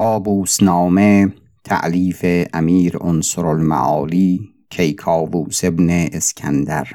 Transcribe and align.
قابوس 0.00 0.62
نامه 0.62 1.32
تعلیف 1.64 2.24
امیر 2.52 2.98
انصر 3.02 3.46
المعالی 3.46 4.54
کیکاووس 4.70 5.64
ابن 5.64 5.90
اسکندر. 5.90 6.88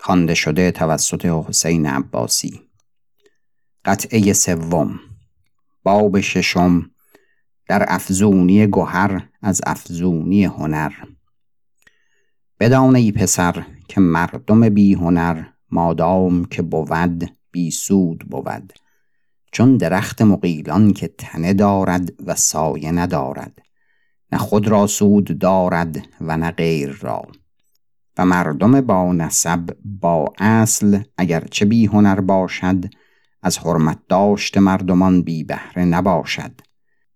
خوانده 0.00 0.34
شده 0.34 0.70
توسط 0.70 1.26
حسین 1.26 1.86
عباسی. 1.86 2.60
قطعه 3.84 4.32
سوم. 4.32 5.00
باب 5.82 6.20
ششم. 6.20 6.90
در 7.68 7.84
افزونی 7.88 8.66
گهر 8.66 9.28
از 9.42 9.60
افزونی 9.66 10.44
هنر. 10.44 10.92
بدان 12.60 12.96
ای 12.96 13.12
پسر 13.12 13.66
که 13.88 14.00
مردم 14.00 14.68
بی 14.68 14.94
هنر 14.94 15.44
مادام 15.70 16.44
که 16.44 16.62
بود 16.62 17.30
بی 17.50 17.70
سود 17.70 18.18
بود. 18.18 18.83
چون 19.54 19.76
درخت 19.76 20.22
مقیلان 20.22 20.92
که 20.92 21.08
تنه 21.18 21.52
دارد 21.52 22.12
و 22.26 22.34
سایه 22.34 22.92
ندارد. 22.92 23.58
نه 24.32 24.38
خود 24.38 24.68
را 24.68 24.86
سود 24.86 25.38
دارد 25.38 26.06
و 26.20 26.36
نه 26.36 26.50
غیر 26.50 26.98
را. 27.00 27.22
و 28.18 28.26
مردم 28.26 28.80
با 28.80 29.12
نسب 29.12 29.76
با 29.84 30.32
اصل 30.38 31.02
اگرچه 31.18 31.64
بی 31.64 31.86
هنر 31.86 32.20
باشد 32.20 32.84
از 33.42 33.58
حرمت 33.58 33.98
داشت 34.08 34.58
مردمان 34.58 35.22
بی 35.22 35.44
بهره 35.44 35.84
نباشد. 35.84 36.60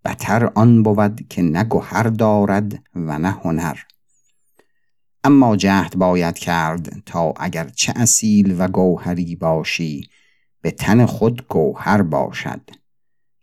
بتر 0.04 0.50
آن 0.54 0.82
بود 0.82 1.28
که 1.28 1.42
نه 1.42 1.64
گهر 1.70 2.02
دارد 2.02 2.82
و 2.94 3.18
نه 3.18 3.30
هنر. 3.30 3.76
اما 5.24 5.56
جهد 5.56 5.96
باید 5.96 6.38
کرد 6.38 7.02
تا 7.06 7.34
اگر 7.36 7.68
چه 7.68 7.92
اصیل 7.96 8.56
و 8.58 8.68
گوهری 8.68 9.36
باشی 9.36 10.08
به 10.62 10.70
تن 10.70 11.06
خود 11.06 11.48
گوهر 11.48 12.02
باشد 12.02 12.60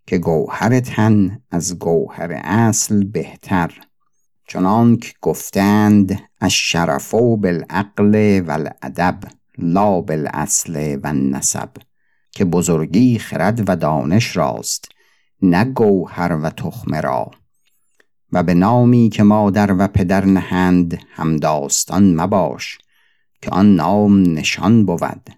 که 0.07 0.17
گوهر 0.17 0.79
تن 0.79 1.41
از 1.51 1.79
گوهر 1.79 2.41
اصل 2.43 3.03
بهتر. 3.03 3.81
چنانک 4.47 5.15
گفتند 5.21 6.21
الشرف 6.41 7.13
بالعقل 7.13 8.41
و 8.47 8.51
الادب 8.51 9.19
لا 9.57 10.01
بالاصل 10.01 10.99
و 11.03 11.07
النسب 11.07 11.69
که 12.31 12.45
بزرگی 12.45 13.19
خرد 13.19 13.69
و 13.69 13.75
دانش 13.75 14.37
راست 14.37 14.89
نه 15.41 15.65
گوهر 15.65 16.39
و 16.43 16.49
تخمه 16.49 17.01
را. 17.01 17.31
و 18.31 18.43
به 18.43 18.53
نامی 18.53 19.09
که 19.09 19.23
مادر 19.23 19.75
و 19.79 19.87
پدر 19.87 20.25
نهند 20.25 20.99
همداستان 21.13 22.15
مباش 22.15 22.77
که 23.41 23.49
آن 23.49 23.75
نام 23.75 24.21
نشان 24.21 24.85
بود. 24.85 25.29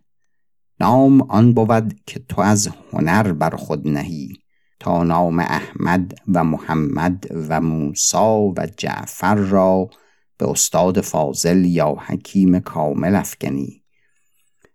نام 0.79 1.21
آن 1.21 1.53
بود 1.53 1.99
که 2.05 2.19
تو 2.29 2.41
از 2.41 2.69
هنر 2.93 3.33
بر 3.33 3.55
خود 3.55 3.87
نهی 3.87 4.33
تا 4.79 5.03
نام 5.03 5.39
احمد 5.39 6.13
و 6.33 6.43
محمد 6.43 7.27
و 7.49 7.61
موسا 7.61 8.39
و 8.39 8.67
جعفر 8.77 9.35
را 9.35 9.89
به 10.37 10.49
استاد 10.49 11.01
فاضل 11.01 11.65
یا 11.65 11.95
حکیم 12.07 12.59
کامل 12.59 13.15
افکنی. 13.15 13.83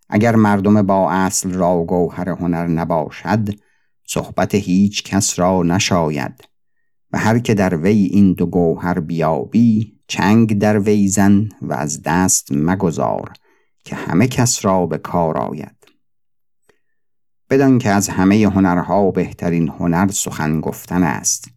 اگر 0.09 0.37
مردم 0.37 0.83
با 0.83 1.11
اصل 1.11 1.53
را 1.53 1.85
گوهر 1.85 2.29
هنر 2.29 2.67
نباشد 2.67 3.49
صحبت 4.07 4.55
هیچ 4.55 5.03
کس 5.03 5.39
را 5.39 5.63
نشاید. 5.63 6.45
و 7.13 7.19
هر 7.19 7.39
که 7.39 7.55
در 7.55 7.77
وی 7.77 8.09
این 8.13 8.33
دو 8.33 8.47
گوهر 8.47 9.01
بیابی 9.01 9.99
چنگ 10.09 10.59
در 10.59 10.79
وی 10.79 11.09
زن 11.09 11.49
و 11.63 11.73
از 11.73 12.03
دست 12.03 12.49
مگذار 12.53 13.33
که 13.85 13.97
همه 13.97 14.29
کس 14.29 14.65
را 14.65 14.87
به 14.87 14.99
کار 14.99 15.39
آید. 15.39 15.82
بدان 17.51 17.79
که 17.79 17.91
از 17.91 18.09
همه 18.09 18.49
هنرها 18.49 19.11
بهترین 19.11 19.69
هنر 19.69 20.09
سخن 20.11 20.61
گفتن 20.61 21.03
است 21.03 21.51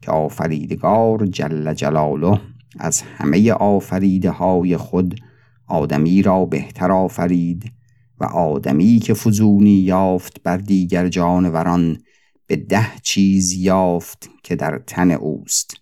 که 0.00 0.10
آفریدگار 0.10 1.26
جل 1.26 1.74
جلاله 1.74 2.40
از 2.78 3.02
همه 3.02 3.52
آفریده 3.52 4.30
های 4.30 4.76
خود 4.76 5.20
آدمی 5.66 6.22
را 6.22 6.44
بهتر 6.44 6.92
آفرید 6.92 7.72
و 8.20 8.24
آدمی 8.24 8.98
که 8.98 9.14
فزونی 9.14 9.74
یافت 9.74 10.42
بر 10.42 10.56
دیگر 10.56 11.08
جانوران 11.08 11.98
به 12.46 12.56
ده 12.56 12.88
چیز 13.02 13.52
یافت 13.52 14.30
که 14.42 14.56
در 14.56 14.82
تن 14.86 15.10
اوست 15.10 15.74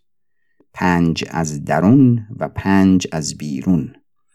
پنج 0.73 1.25
از 1.31 1.65
درون 1.65 2.27
و 2.39 2.49
پنج 2.49 3.07
از 3.13 3.39
بیرون 3.39 3.93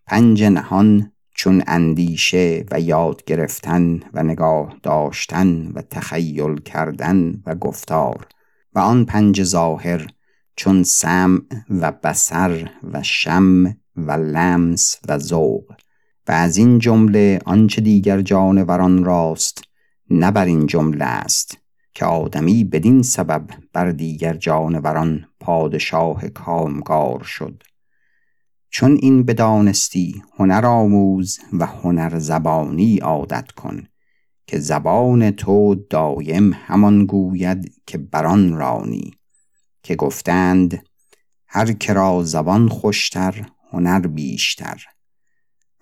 پنج 0.08 0.44
نهان 0.44 1.12
چون 1.36 1.64
اندیشه 1.68 2.66
و 2.72 2.80
یاد 2.80 3.24
گرفتن 3.24 4.00
و 4.14 4.24
نگاه 4.24 4.76
داشتن 4.84 5.72
و 5.72 5.82
تخیل 5.82 6.56
کردن 6.56 7.42
و 7.46 7.56
گفتار 7.56 8.28
و 8.76 8.80
آن 8.80 9.06
پنج 9.06 9.44
ظاهر 9.44 10.08
چون 10.56 10.84
سمع 10.84 11.42
و 11.70 11.92
بسر 11.92 12.70
و 12.94 13.04
شم 13.04 13.78
و 13.96 14.12
لمس 14.12 15.00
و 15.08 15.18
ذوق 15.18 15.74
و 16.28 16.32
از 16.32 16.58
این 16.58 16.80
جمله 16.80 17.40
آنچه 17.46 17.82
دیگر 17.82 18.22
جانوران 18.22 19.04
راست 19.04 19.64
نه 20.10 20.32
بر 20.32 20.46
این 20.46 20.68
جمله 20.68 21.06
است 21.06 21.58
که 21.94 22.06
آدمی 22.06 22.64
بدین 22.64 23.02
سبب 23.02 23.48
بر 23.74 23.92
دیگر 23.92 24.34
جانوران 24.34 25.26
پادشاه 25.40 26.28
کامگار 26.28 27.24
شد. 27.24 27.64
چون 28.76 28.98
این 29.02 29.24
بدانستی 29.24 30.24
هنر 30.40 30.66
آموز 30.66 31.40
و 31.54 31.66
هنر 31.66 32.20
زبانی 32.20 32.98
عادت 32.98 33.52
کن 33.52 33.84
که 34.48 34.60
زبان 34.60 35.32
تو 35.32 35.76
دایم 35.76 36.54
همان 36.54 37.06
گوید 37.06 37.82
که 37.88 37.98
بران 37.98 38.54
رانی 38.54 39.12
که 39.84 39.96
گفتند 39.96 40.84
هر 41.48 41.72
کرا 41.72 42.24
زبان 42.24 42.70
خوشتر 42.70 43.46
هنر 43.72 44.00
بیشتر 44.00 44.84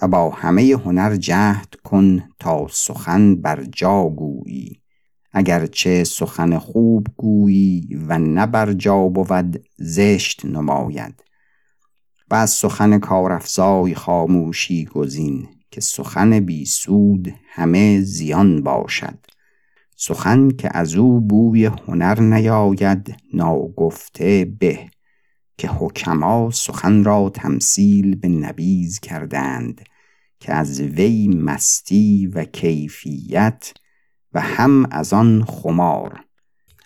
و 0.01 0.07
با 0.07 0.29
همه 0.29 0.77
هنر 0.85 1.15
جهد 1.15 1.75
کن 1.83 2.23
تا 2.39 2.67
سخن 2.71 3.35
بر 3.35 3.63
جا 3.63 4.03
گویی. 4.03 4.81
اگرچه 5.31 6.03
سخن 6.03 6.57
خوب 6.57 7.07
گویی 7.17 7.95
و 8.07 8.19
نه 8.19 8.45
بر 8.45 8.73
جا 8.73 9.07
بود 9.07 9.65
زشت 9.77 10.45
نماید. 10.45 11.23
و 12.33 12.35
از 12.35 12.49
سخن 12.49 12.99
کارافزای 12.99 13.95
خاموشی 13.95 14.85
گزین 14.85 15.47
که 15.71 15.81
سخن 15.81 16.39
بی 16.39 16.65
سود 16.65 17.33
همه 17.49 18.01
زیان 18.01 18.63
باشد. 18.63 19.19
سخن 19.95 20.49
که 20.49 20.77
از 20.77 20.95
او 20.95 21.21
بوی 21.21 21.65
هنر 21.65 22.19
نیاید 22.21 23.15
ناگفته 23.33 24.55
به 24.59 24.79
که 25.57 25.67
حکما 25.67 26.49
سخن 26.51 27.03
را 27.03 27.29
تمثیل 27.29 28.15
به 28.15 28.27
نبیز 28.27 28.99
کردند 28.99 29.81
که 30.39 30.53
از 30.53 30.81
وی 30.81 31.27
مستی 31.27 32.27
و 32.27 32.43
کیفیت 32.43 33.73
و 34.33 34.41
هم 34.41 34.85
از 34.91 35.13
آن 35.13 35.43
خمار. 35.43 36.19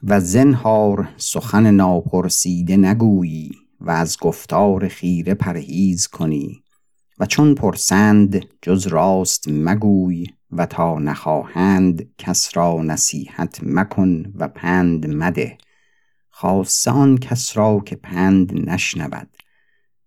و 0.03 0.19
زنهار 0.19 1.09
سخن 1.17 1.71
ناپرسیده 1.71 2.77
نگویی. 2.77 3.66
و 3.81 3.91
از 3.91 4.17
گفتار 4.17 4.87
خیره 4.87 5.33
پرهیز 5.33 6.07
کنی 6.07 6.63
و 7.19 7.25
چون 7.25 7.55
پرسند 7.55 8.45
جز 8.61 8.87
راست 8.87 9.45
مگوی 9.47 10.25
و 10.51 10.65
تا 10.65 10.99
نخواهند 10.99 12.15
کس 12.17 12.57
را 12.57 12.81
نصیحت 12.83 13.59
مکن 13.63 14.33
و 14.35 14.47
پند 14.47 15.07
مده 15.07 15.57
خاصه 16.29 16.91
آن 16.91 17.17
کس 17.17 17.57
را 17.57 17.79
که 17.85 17.95
پند 17.95 18.69
نشنود 18.69 19.29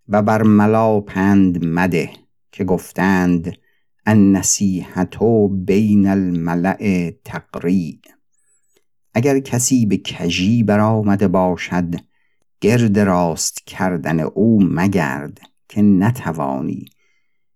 و 0.08 0.22
بر 0.22 0.42
ملا 0.42 1.00
پند 1.00 1.64
مده 1.64 2.10
که 2.52 2.64
گفتند 2.64 3.52
النصیحت 4.06 5.18
بین 5.50 6.06
الملع 6.06 7.10
تقریع 7.24 8.00
اگر 9.14 9.38
کسی 9.38 9.86
به 9.86 9.96
کژی 9.96 10.62
برآمده 10.62 11.28
باشد 11.28 11.94
گرد 12.60 12.98
راست 12.98 13.66
کردن 13.66 14.20
او 14.20 14.62
مگرد 14.62 15.38
که 15.68 15.82
نتوانی 15.82 16.84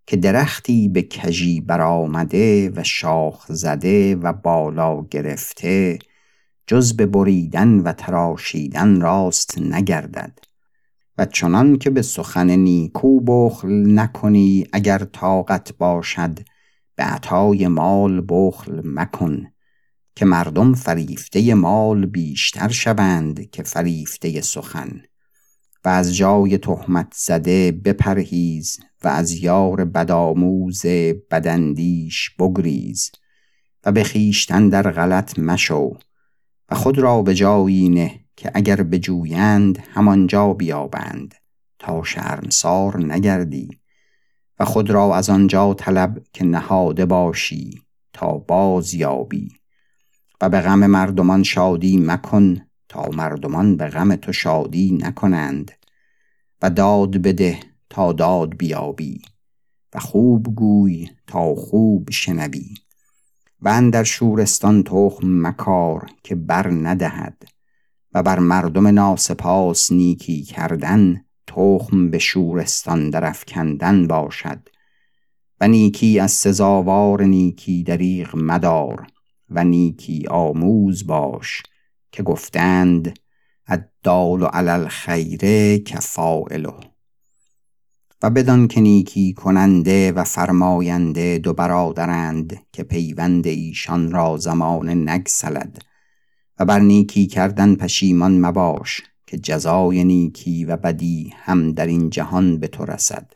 که 0.06 0.16
درختی 0.16 0.88
به 0.88 1.02
کژی 1.02 1.60
برآمده 1.60 2.70
و 2.76 2.82
شاخ 2.82 3.52
زده 3.52 4.16
و 4.16 4.32
بالا 4.32 5.02
گرفته 5.10 5.98
جز 6.66 6.96
به 6.96 7.06
بریدن 7.06 7.78
و 7.78 7.92
تراشیدن 7.92 9.00
راست 9.00 9.58
نگردد. 9.58 10.38
و 11.18 11.26
چنان 11.26 11.78
که 11.78 11.90
به 11.90 12.02
سخن 12.02 12.50
نیکو 12.50 13.20
بخل 13.20 13.98
نکنی 13.98 14.66
اگر 14.72 14.98
طاقت 14.98 15.76
باشد 15.78 16.38
به 16.96 17.04
عطای 17.04 17.68
مال 17.68 18.24
بخل 18.28 18.80
مکن. 18.84 19.53
که 20.16 20.24
مردم 20.24 20.74
فریفته 20.74 21.54
مال 21.54 22.06
بیشتر 22.06 22.68
شوند 22.68 23.50
که 23.50 23.62
فریفته 23.62 24.40
سخن. 24.40 25.02
و 25.84 25.88
از 25.88 26.16
جای 26.16 26.58
تهمت 26.58 27.12
زده 27.16 27.72
بپرهیز 27.72 28.80
و 29.04 29.08
از 29.08 29.32
یار 29.32 29.84
بدآموز 29.84 30.86
بداندیش 31.30 32.30
بگریز 32.30 33.10
و 33.84 33.92
به 33.92 34.04
خویشتن 34.04 34.68
در 34.68 34.90
غلط 34.90 35.38
مشو 35.38 35.96
و 36.70 36.74
خود 36.74 36.98
را 36.98 37.22
به 37.22 37.34
جایی 37.34 37.88
نه 37.88 38.20
که 38.36 38.50
اگر 38.54 38.82
بجویند 38.82 39.78
همانجا 39.78 40.52
بیابند 40.52 41.34
تا 41.78 42.02
شرمسار 42.02 43.04
نگردی 43.04 43.68
و 44.60 44.64
خود 44.64 44.90
را 44.90 45.16
از 45.16 45.30
آنجا 45.30 45.74
طلب 45.74 46.22
که 46.32 46.44
نهاده 46.44 47.06
باشی 47.06 47.82
تا 48.12 48.32
باز 48.32 48.94
یابی. 48.94 49.48
و 50.40 50.48
به 50.48 50.60
غم 50.60 50.86
مردمان 50.86 51.42
شادی 51.42 51.96
مکن 51.96 52.66
تا 52.88 53.08
مردمان 53.12 53.76
به 53.76 53.88
غم 53.88 54.16
تو 54.16 54.32
شادی 54.32 54.98
نکنند 55.00 55.72
و 56.62 56.70
داد 56.70 57.16
بده 57.16 57.60
تا 57.90 58.12
داد 58.12 58.56
بیابی 58.56 59.22
و 59.94 59.98
خوب 59.98 60.54
گوی 60.54 61.08
تا 61.26 61.54
خوب 61.54 62.10
شنوی 62.10 62.74
و 63.62 63.90
در 63.90 64.04
شورستان 64.04 64.82
تخم 64.82 65.46
مکار 65.46 66.10
که 66.22 66.34
بر 66.34 66.70
ندهد 66.70 67.42
و 68.12 68.22
بر 68.22 68.38
مردم 68.38 68.86
ناسپاس 68.86 69.92
نیکی 69.92 70.42
کردن 70.42 71.24
تخم 71.46 72.10
به 72.10 72.18
شورستان 72.18 73.10
درفکندن 73.10 74.06
باشد 74.06 74.68
و 75.60 75.68
نیکی 75.68 76.20
از 76.20 76.32
سزاوار 76.32 77.22
نیکی 77.22 77.82
دریغ 77.82 78.36
مدار 78.36 79.06
و 79.54 79.64
نیکی 79.64 80.26
آموز 80.30 81.06
باش 81.06 81.62
که 82.12 82.22
گفتند 82.22 83.18
الدال 83.66 84.44
علی 84.44 84.68
الخیر 84.68 85.76
کفائله 85.78 86.74
و 88.22 88.30
بدان 88.30 88.68
که 88.68 88.80
نیکی 88.80 89.32
کننده 89.32 90.12
و 90.12 90.24
فرماینده 90.24 91.38
دو 91.38 91.52
برادرند 91.52 92.60
که 92.72 92.82
پیوند 92.82 93.46
ایشان 93.46 94.12
را 94.12 94.36
زمان 94.36 95.08
نگسلد 95.08 95.84
و 96.58 96.64
بر 96.64 96.78
نیکی 96.80 97.26
کردن 97.26 97.74
پشیمان 97.74 98.40
مباش 98.40 99.02
که 99.26 99.38
جزای 99.38 100.04
نیکی 100.04 100.64
و 100.64 100.76
بدی 100.76 101.32
هم 101.36 101.72
در 101.72 101.86
این 101.86 102.10
جهان 102.10 102.58
به 102.58 102.68
تو 102.68 102.84
رسد. 102.84 103.32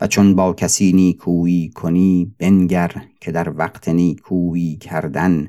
و 0.00 0.06
چون 0.06 0.34
با 0.34 0.52
کسی 0.52 0.92
نیکویی 0.92 1.68
کنی 1.68 2.34
بنگر 2.38 3.04
که 3.20 3.32
در 3.32 3.50
وقت 3.50 3.88
نیکویی 3.88 4.76
کردن 4.76 5.48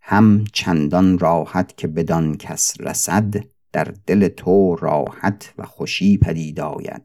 هم 0.00 0.44
چندان 0.52 1.18
راحت 1.18 1.76
که 1.76 1.86
بدان 1.86 2.36
کس 2.36 2.74
رسد 2.80 3.34
در 3.72 3.94
دل 4.06 4.28
تو 4.28 4.76
راحت 4.76 5.54
و 5.58 5.64
خوشی 5.64 6.18
پدید 6.18 6.60
آید. 6.60 7.02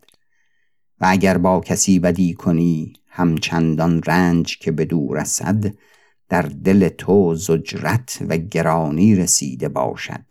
و 1.02 1.06
اگر 1.10 1.38
با 1.38 1.60
کسی 1.60 2.00
بدی 2.00 2.34
کنی 2.34 2.94
هم 3.08 3.38
چندان 3.38 4.02
رنج 4.04 4.58
که 4.58 4.72
به 4.72 4.86
دور 4.86 5.22
رسد 5.22 5.74
در 6.30 6.42
دل 6.42 6.90
تو 6.90 7.36
زجرت 7.36 8.18
و 8.30 8.38
گرانی 8.38 9.16
رسیده 9.16 9.70
باشد. 9.70 10.26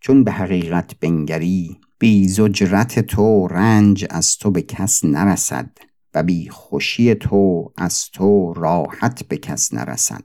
چون 0.00 0.24
به 0.24 0.32
حقیقت 0.32 1.00
بنگری 1.00 1.80
بی 2.02 2.28
زجرت 2.28 2.98
تو 2.98 3.46
رنج 3.46 4.06
از 4.10 4.38
تو 4.38 4.50
به 4.50 4.62
کس 4.62 5.04
نرسد 5.04 5.70
و 6.14 6.22
بی 6.22 6.48
خوشی 6.48 7.14
تو 7.14 7.72
از 7.76 8.10
تو 8.10 8.54
راحت 8.54 9.28
به 9.28 9.36
کس 9.36 9.74
نرسد. 9.74 10.24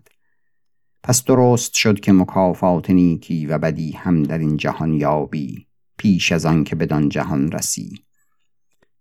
پس 1.03 1.23
درست 1.23 1.73
شد 1.73 1.99
که 1.99 2.11
مکافات 2.11 2.89
نیکی 2.89 3.45
و 3.45 3.57
بدی 3.57 3.91
هم 3.91 4.23
در 4.23 4.37
این 4.37 4.57
جهان 4.57 4.93
یابی 4.93 5.67
پیش 5.97 6.31
از 6.31 6.45
آن 6.45 6.63
که 6.63 6.75
بدان 6.75 7.09
جهان 7.09 7.51
رسی. 7.51 8.01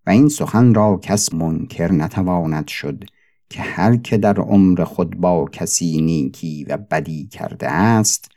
و 0.06 0.10
این 0.10 0.28
سخن 0.28 0.74
را 0.74 1.00
کس 1.02 1.34
منکر 1.34 1.92
نتواند 1.92 2.68
شد 2.68 3.04
که 3.50 3.62
هر 3.62 3.96
که 3.96 4.18
در 4.18 4.40
عمر 4.40 4.84
خود 4.84 5.16
با 5.16 5.48
کسی 5.52 6.00
نیکی 6.00 6.64
و 6.64 6.76
بدی 6.76 7.26
کرده 7.26 7.70
است 7.70 8.30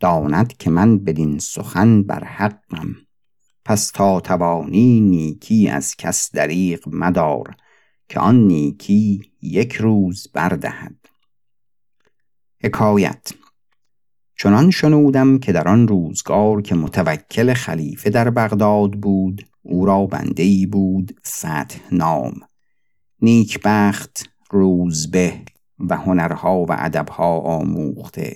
داند 0.00 0.56
که 0.56 0.70
من 0.70 0.98
بدین 0.98 1.38
سخن 1.38 2.02
بر 2.02 2.24
حقم. 2.24 2.94
پس 3.64 3.90
تا 3.90 4.20
توانی 4.20 5.00
نیکی 5.00 5.68
از 5.68 5.96
کس 5.96 6.32
دریغ 6.32 6.80
مدار 6.86 7.56
که 8.08 8.20
آن 8.20 8.46
نیکی 8.46 9.32
یک 9.42 9.72
روز 9.72 10.28
بردهد. 10.32 10.96
حکایت 12.64 13.32
چنان 14.38 14.70
شنودم 14.70 15.38
که 15.38 15.52
در 15.52 15.68
آن 15.68 15.88
روزگار 15.88 16.62
که 16.62 16.74
متوکل 16.74 17.54
خلیفه 17.54 18.10
در 18.10 18.30
بغداد 18.30 18.92
بود 18.92 19.46
او 19.62 19.86
را 19.86 20.06
بنده 20.06 20.42
ای 20.42 20.66
بود 20.66 21.20
فتح 21.26 21.80
نام. 21.92 22.40
نیکبخت 23.20 24.28
روزبه 24.50 25.40
و 25.78 25.96
هنرها 25.96 26.64
و 26.68 26.72
ادبها 26.78 27.38
آموخته. 27.38 28.34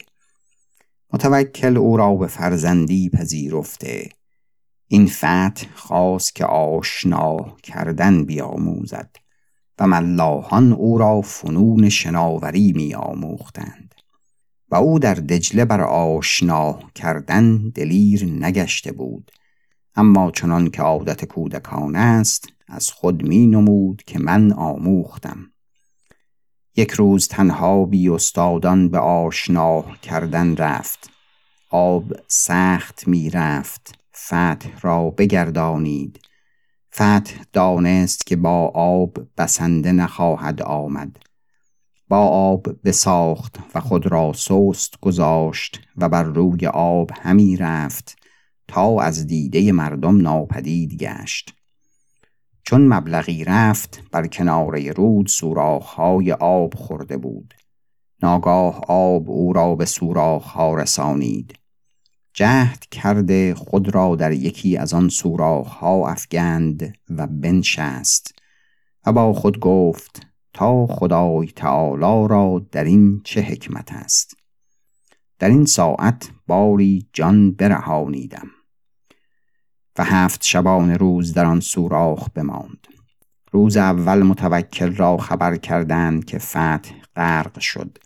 متوکل 1.12 1.76
او 1.76 1.96
را 1.96 2.14
به 2.14 2.26
فرزندی 2.26 3.10
پذیرفته. 3.10 4.08
این 4.88 5.06
فتح 5.06 5.66
خواست 5.74 6.34
که 6.34 6.44
آشنا 6.44 7.36
کردن 7.62 8.24
بیاموزد 8.24 9.16
و 9.78 9.86
ملاحان 9.86 10.72
او 10.72 10.98
را 10.98 11.20
فنون 11.20 11.88
شناوری 11.88 12.72
می 12.72 12.94
آموختند 12.94 13.94
و 14.70 14.76
او 14.76 14.98
در 14.98 15.14
دجله 15.14 15.64
بر 15.64 15.80
آشنا 15.80 16.78
کردن 16.94 17.70
دلیر 17.70 18.24
نگشته 18.24 18.92
بود. 18.92 19.30
اما 19.94 20.30
چنان 20.30 20.70
که 20.70 20.82
عادت 20.82 21.24
کودکان 21.24 21.96
است 21.96 22.48
از 22.68 22.90
خود 22.90 23.22
می 23.22 23.46
نمود 23.46 24.02
که 24.06 24.18
من 24.18 24.52
آموختم. 24.52 25.52
یک 26.76 26.90
روز 26.90 27.28
تنها 27.28 27.84
بی 27.84 28.08
استادان 28.08 28.88
به 28.88 28.98
آشنا 28.98 29.82
کردن 30.02 30.56
رفت. 30.56 31.10
آب 31.70 32.12
سخت 32.28 33.08
می 33.08 33.30
رفت 33.30 34.05
فتح 34.16 34.80
را 34.80 35.10
بگردانید. 35.10 36.20
فتح 36.94 37.42
دانست 37.52 38.26
که 38.26 38.36
با 38.36 38.68
آب 38.74 39.18
بسنده 39.38 39.92
نخواهد 39.92 40.62
آمد. 40.62 41.16
با 42.08 42.18
آب 42.28 42.66
بساخت 42.84 43.58
و 43.74 43.80
خود 43.80 44.06
را 44.06 44.32
سست 44.32 45.00
گذاشت 45.00 45.80
و 45.96 46.08
بر 46.08 46.22
روی 46.22 46.66
آب 46.66 47.10
همی 47.22 47.56
رفت 47.56 48.16
تا 48.68 49.00
از 49.00 49.26
دیده 49.26 49.72
مردم 49.72 50.20
ناپدید 50.20 50.94
گشت. 51.02 51.54
چون 52.62 52.88
مبلغی 52.88 53.44
رفت 53.44 54.02
بر 54.12 54.26
کناره 54.26 54.92
رود 54.92 55.26
سوراخهای 55.26 56.32
آب 56.32 56.74
خورده 56.74 57.16
بود. 57.16 57.54
ناگاه 58.22 58.80
آب 58.88 59.30
او 59.30 59.52
را 59.52 59.74
به 59.74 59.84
سوراخها 59.84 60.74
رسانید. 60.74 61.58
جهد 62.36 62.86
کرده 62.90 63.54
خود 63.54 63.94
را 63.94 64.16
در 64.16 64.32
یکی 64.32 64.76
از 64.76 64.94
آن 64.94 65.08
سوراخها 65.08 66.08
افگند 66.08 66.98
و 67.10 67.26
بنشست 67.26 68.34
و 69.06 69.12
با 69.12 69.32
خود 69.32 69.60
گفت 69.60 70.26
تا 70.52 70.86
خدای 70.86 71.46
تعالی 71.46 72.28
را 72.28 72.66
در 72.72 72.84
این 72.84 73.20
چه 73.24 73.40
حکمت 73.40 73.92
است؟ 73.92 74.36
در 75.38 75.48
این 75.48 75.64
ساعت 75.64 76.30
باری 76.46 77.08
جان 77.12 77.50
برهانیدم 77.50 78.48
و 79.98 80.04
هفت 80.04 80.42
شبان 80.44 80.90
روز 80.90 81.32
در 81.32 81.44
آن 81.44 81.60
سوراخ 81.60 82.28
بماند. 82.34 82.86
روز 83.52 83.76
اول 83.76 84.22
متوکل 84.22 84.94
را 84.94 85.16
خبر 85.16 85.56
کردند 85.56 86.24
که 86.24 86.38
فتح 86.38 86.94
غرق 87.16 87.58
شد. 87.58 87.98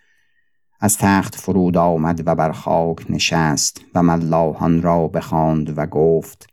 از 0.80 0.98
تخت 0.98 1.34
فرود 1.34 1.76
آمد 1.76 2.22
و 2.26 2.34
بر 2.34 2.52
خاک 2.52 3.10
نشست 3.10 3.80
و 3.94 4.02
ملاحان 4.02 4.82
را 4.82 5.08
بخواند 5.08 5.78
و 5.78 5.86
گفت 5.86 6.46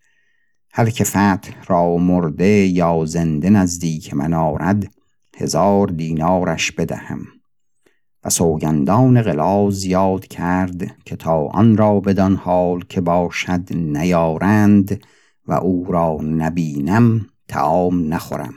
هر 0.71 0.89
که 0.89 1.03
فتح 1.03 1.63
را 1.67 1.97
مرده 1.97 2.67
یا 2.67 3.05
زنده 3.05 3.49
نزدیک 3.49 4.13
من 4.13 4.33
آرد 4.33 4.87
هزار 5.37 5.87
دینارش 5.87 6.71
بدهم. 6.71 7.19
و 8.23 8.29
سوگندان 8.29 9.21
غلاز 9.21 9.85
یاد 9.85 10.27
کرد 10.27 11.03
که 11.05 11.15
تا 11.15 11.45
آن 11.45 11.77
را 11.77 11.99
بدان 11.99 12.35
حال 12.35 12.83
که 12.89 13.01
باشد 13.01 13.73
نیارند 13.73 15.03
و 15.47 15.53
او 15.53 15.85
را 15.89 16.17
نبینم 16.21 17.25
تعام 17.47 18.13
نخورم. 18.13 18.53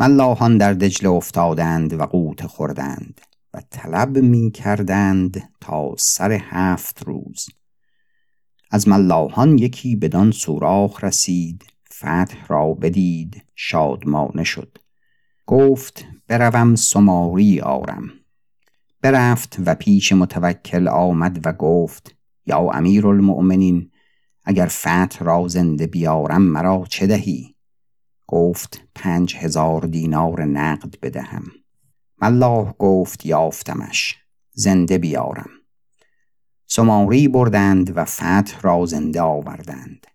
ملاحان 0.00 0.58
در 0.58 0.72
دجله 0.72 1.10
افتادند 1.10 1.92
و 1.92 2.02
قوت 2.02 2.46
خوردند. 2.46 3.20
طلب 3.70 4.18
می 4.18 4.50
کردند 4.50 5.48
تا 5.60 5.94
سر 5.98 6.32
هفت 6.32 7.02
روز. 7.02 7.46
از 8.70 8.88
ملاحان 8.88 9.58
یکی 9.58 9.96
بدان 9.96 10.30
سوراخ 10.30 11.04
رسید 11.04 11.64
فتح 11.92 12.46
را 12.48 12.74
بدید 12.74 13.44
شادمانه 13.54 14.44
شد. 14.44 14.78
گفت 15.46 16.04
بروم 16.28 16.74
سماری 16.74 17.60
آرم. 17.60 18.10
برفت 19.02 19.56
و 19.66 19.74
پیش 19.74 20.12
متوکل 20.12 20.88
آمد 20.88 21.46
و 21.46 21.52
گفت 21.52 22.16
یا 22.46 22.70
امیر 22.70 23.06
المؤمنین 23.06 23.90
اگر 24.44 24.66
فتح 24.66 25.18
را 25.24 25.48
زنده 25.48 25.86
بیارم 25.86 26.42
مرا 26.42 26.84
چه 26.88 27.06
دهی؟ 27.06 27.54
گفت 28.26 28.88
پنج 28.94 29.36
هزار 29.36 29.80
دینار 29.80 30.44
نقد 30.44 30.94
بدهم. 31.02 31.44
ملاح 32.22 32.72
گفت 32.78 33.26
یافتمش 33.26 34.16
زنده 34.52 34.98
بیارم. 34.98 35.50
سماری 36.66 37.28
بردند 37.28 37.96
و 37.96 38.04
فتح 38.04 38.60
را 38.60 38.86
زنده 38.86 39.20
آوردند. 39.20 40.06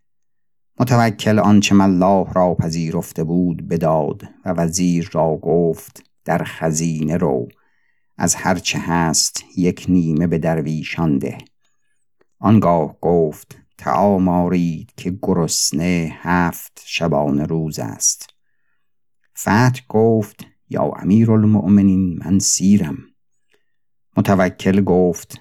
متوکل 0.79 1.39
آنچه 1.39 1.81
الله 1.81 2.33
را 2.33 2.55
پذیرفته 2.55 3.23
بود 3.23 3.67
بداد 3.67 4.23
و 4.45 4.49
وزیر 4.49 5.09
را 5.11 5.37
گفت 5.37 6.03
در 6.25 6.43
خزینه 6.43 7.17
رو 7.17 7.47
از 8.17 8.35
هرچه 8.35 8.79
هست 8.79 9.43
یک 9.57 9.85
نیمه 9.89 10.27
به 10.27 10.37
درویشان 10.37 11.17
ده. 11.17 11.37
آنگاه 12.39 12.95
گفت 13.01 13.57
تعام 13.77 14.27
آرید 14.27 14.93
که 14.97 15.17
گرسنه 15.21 16.17
هفت 16.21 16.81
شبانه 16.85 17.45
روز 17.45 17.79
است. 17.79 18.29
فتح 19.39 19.81
گفت 19.89 20.50
یا 20.71 20.91
امیر 20.95 21.31
المؤمنین 21.31 22.19
من 22.25 22.39
سیرم. 22.39 22.97
متوکل 24.17 24.81
گفت 24.81 25.39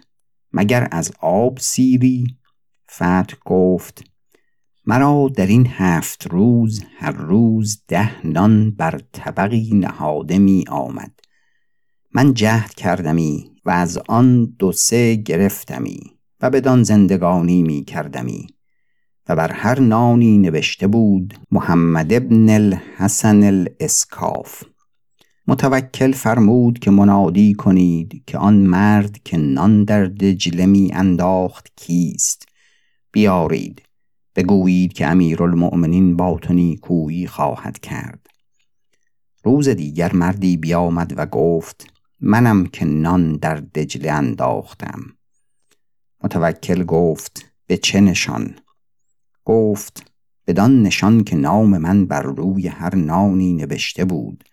مگر 0.52 0.88
از 0.90 1.12
آب 1.20 1.58
سیری؟ 1.58 2.38
فتح 2.90 3.36
گفت 3.44 4.04
مرا 4.86 5.30
در 5.36 5.46
این 5.46 5.66
هفت 5.66 6.26
روز 6.26 6.82
هر 6.98 7.12
روز 7.12 7.82
ده 7.88 8.26
نان 8.26 8.70
بر 8.70 9.00
طبقی 9.12 9.70
نهاده 9.74 10.38
می 10.38 10.64
آمد. 10.68 11.20
من 12.14 12.34
جهد 12.34 12.74
کردمی 12.74 13.50
و 13.64 13.70
از 13.70 13.98
آن 14.08 14.44
دو 14.44 14.72
سه 14.72 15.14
گرفتمی 15.14 16.00
و 16.40 16.50
بدان 16.50 16.82
زندگانی 16.82 17.62
می 17.62 17.84
کردمی 17.84 18.46
و 19.28 19.36
بر 19.36 19.52
هر 19.52 19.80
نانی 19.80 20.38
نوشته 20.38 20.86
بود 20.86 21.34
محمد 21.50 22.12
ابن 22.12 22.48
الحسن 22.48 23.42
الاسکاف. 23.42 24.62
متوکل 25.50 26.12
فرمود 26.12 26.78
که 26.78 26.90
منادی 26.90 27.54
کنید 27.54 28.22
که 28.26 28.38
آن 28.38 28.54
مرد 28.54 29.22
که 29.22 29.36
نان 29.36 29.84
در 29.84 30.04
دجله 30.04 30.66
می 30.66 30.92
انداخت 30.94 31.72
کیست. 31.76 32.48
بیارید 33.12 33.82
بگویید 34.36 34.92
که 34.92 35.06
امیرالمؤمنین 35.06 36.16
با 36.16 36.38
تو 36.42 36.52
نیکویی 36.52 37.26
خواهد 37.26 37.78
کرد. 37.78 38.26
روز 39.44 39.68
دیگر 39.68 40.12
مردی 40.12 40.56
بیامد 40.56 41.14
و 41.16 41.26
گفت 41.26 41.86
منم 42.20 42.66
که 42.66 42.84
نان 42.84 43.36
در 43.36 43.54
دجله 43.54 44.12
انداختم. 44.12 45.00
متوکل 46.24 46.84
گفت 46.84 47.52
به 47.66 47.76
چه 47.76 48.00
نشان؟ 48.00 48.54
گفت 49.44 50.12
بدان 50.46 50.82
نشان 50.82 51.24
که 51.24 51.36
نام 51.36 51.78
من 51.78 52.06
بر 52.06 52.22
روی 52.22 52.68
هر 52.68 52.94
نانی 52.94 53.52
نوشته 53.52 54.04
بود. 54.04 54.44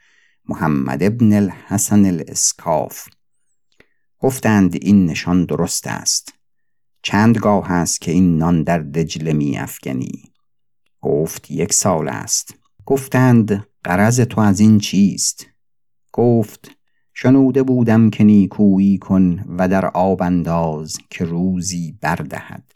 محمد 0.50 1.04
ابن 1.04 1.34
الحسن 1.34 2.06
الاسکاف. 2.06 3.08
گفتند 4.20 4.76
این 4.82 5.06
نشان 5.06 5.46
درست 5.46 5.88
است. 5.88 6.34
چند 7.02 7.38
گاه 7.38 7.72
است 7.72 8.02
که 8.02 8.12
این 8.12 8.38
نان 8.38 8.64
در 8.64 8.80
دجله 8.80 9.34
می 9.34 9.58
افگنی 9.58 10.32
گفت 11.02 11.52
یک 11.52 11.74
سال 11.74 12.10
است. 12.10 12.56
گفتند 12.86 13.68
قرض 13.84 14.20
تو 14.20 14.42
از 14.42 14.60
این 14.60 14.80
چیست؟ 14.80 15.48
گفت 16.14 16.72
شنوده 17.14 17.64
بودم 17.64 18.10
که 18.10 18.24
نیکویی 18.24 18.98
کن 18.98 19.46
و 19.58 19.68
در 19.68 19.86
آب 19.86 20.22
انداز 20.22 20.98
که 21.10 21.26
روزی 21.26 21.98
بردهد. 22.02 22.72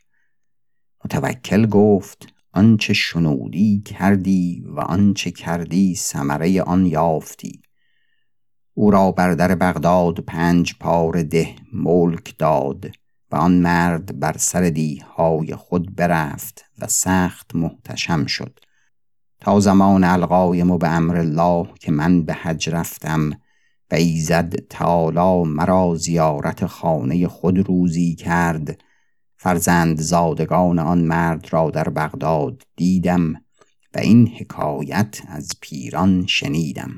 متوکل 1.06 1.66
گفت 1.66 2.34
آنچه 2.54 2.94
شنودی 2.94 3.82
کردی 3.82 4.64
و 4.68 4.80
آنچه 4.80 5.32
کردی 5.32 5.96
ثمره 5.96 6.62
آن 6.62 6.86
یافتی. 6.86 7.62
او 8.74 8.92
را 8.92 9.12
بر 9.12 9.34
در 9.34 9.56
بغداد 9.56 10.20
پنج 10.20 10.74
پار 10.80 11.24
ده 11.24 11.56
ملک 11.74 12.38
داد 12.38 12.86
و 13.32 13.36
آن 13.36 13.52
مرد 13.52 14.20
بر 14.20 14.38
سر 14.38 14.62
دیهای 14.62 15.56
خود 15.56 15.96
برفت 15.96 16.66
و 16.80 16.88
سخت 16.88 17.56
محتشم 17.56 18.26
شد. 18.26 18.60
تا 19.40 19.60
زمان 19.60 20.04
القایم 20.04 20.72
و 20.72 20.78
به 20.78 20.90
امر 20.90 21.18
الله 21.18 21.68
که 21.80 21.92
من 21.92 22.24
به 22.24 22.34
حج 22.34 22.70
رفتم 22.70 23.30
و 23.92 23.96
ایزد 23.96 24.56
تعالی 24.56 25.50
مرا 25.50 25.96
زیارت 25.96 26.66
خانه 26.66 27.28
خود 27.28 27.68
روزی 27.70 28.16
کرد 28.16 28.82
فرزند 29.44 30.02
زادگان 30.02 30.80
آن 30.80 31.02
مرد 31.02 31.48
را 31.50 31.70
در 31.70 31.90
بغداد 31.90 32.64
دیدم 32.76 33.34
و 33.94 34.00
این 34.00 34.28
حکایت 34.28 35.22
از 35.28 35.50
پیران 35.62 36.26
شنیدم. 36.28 36.92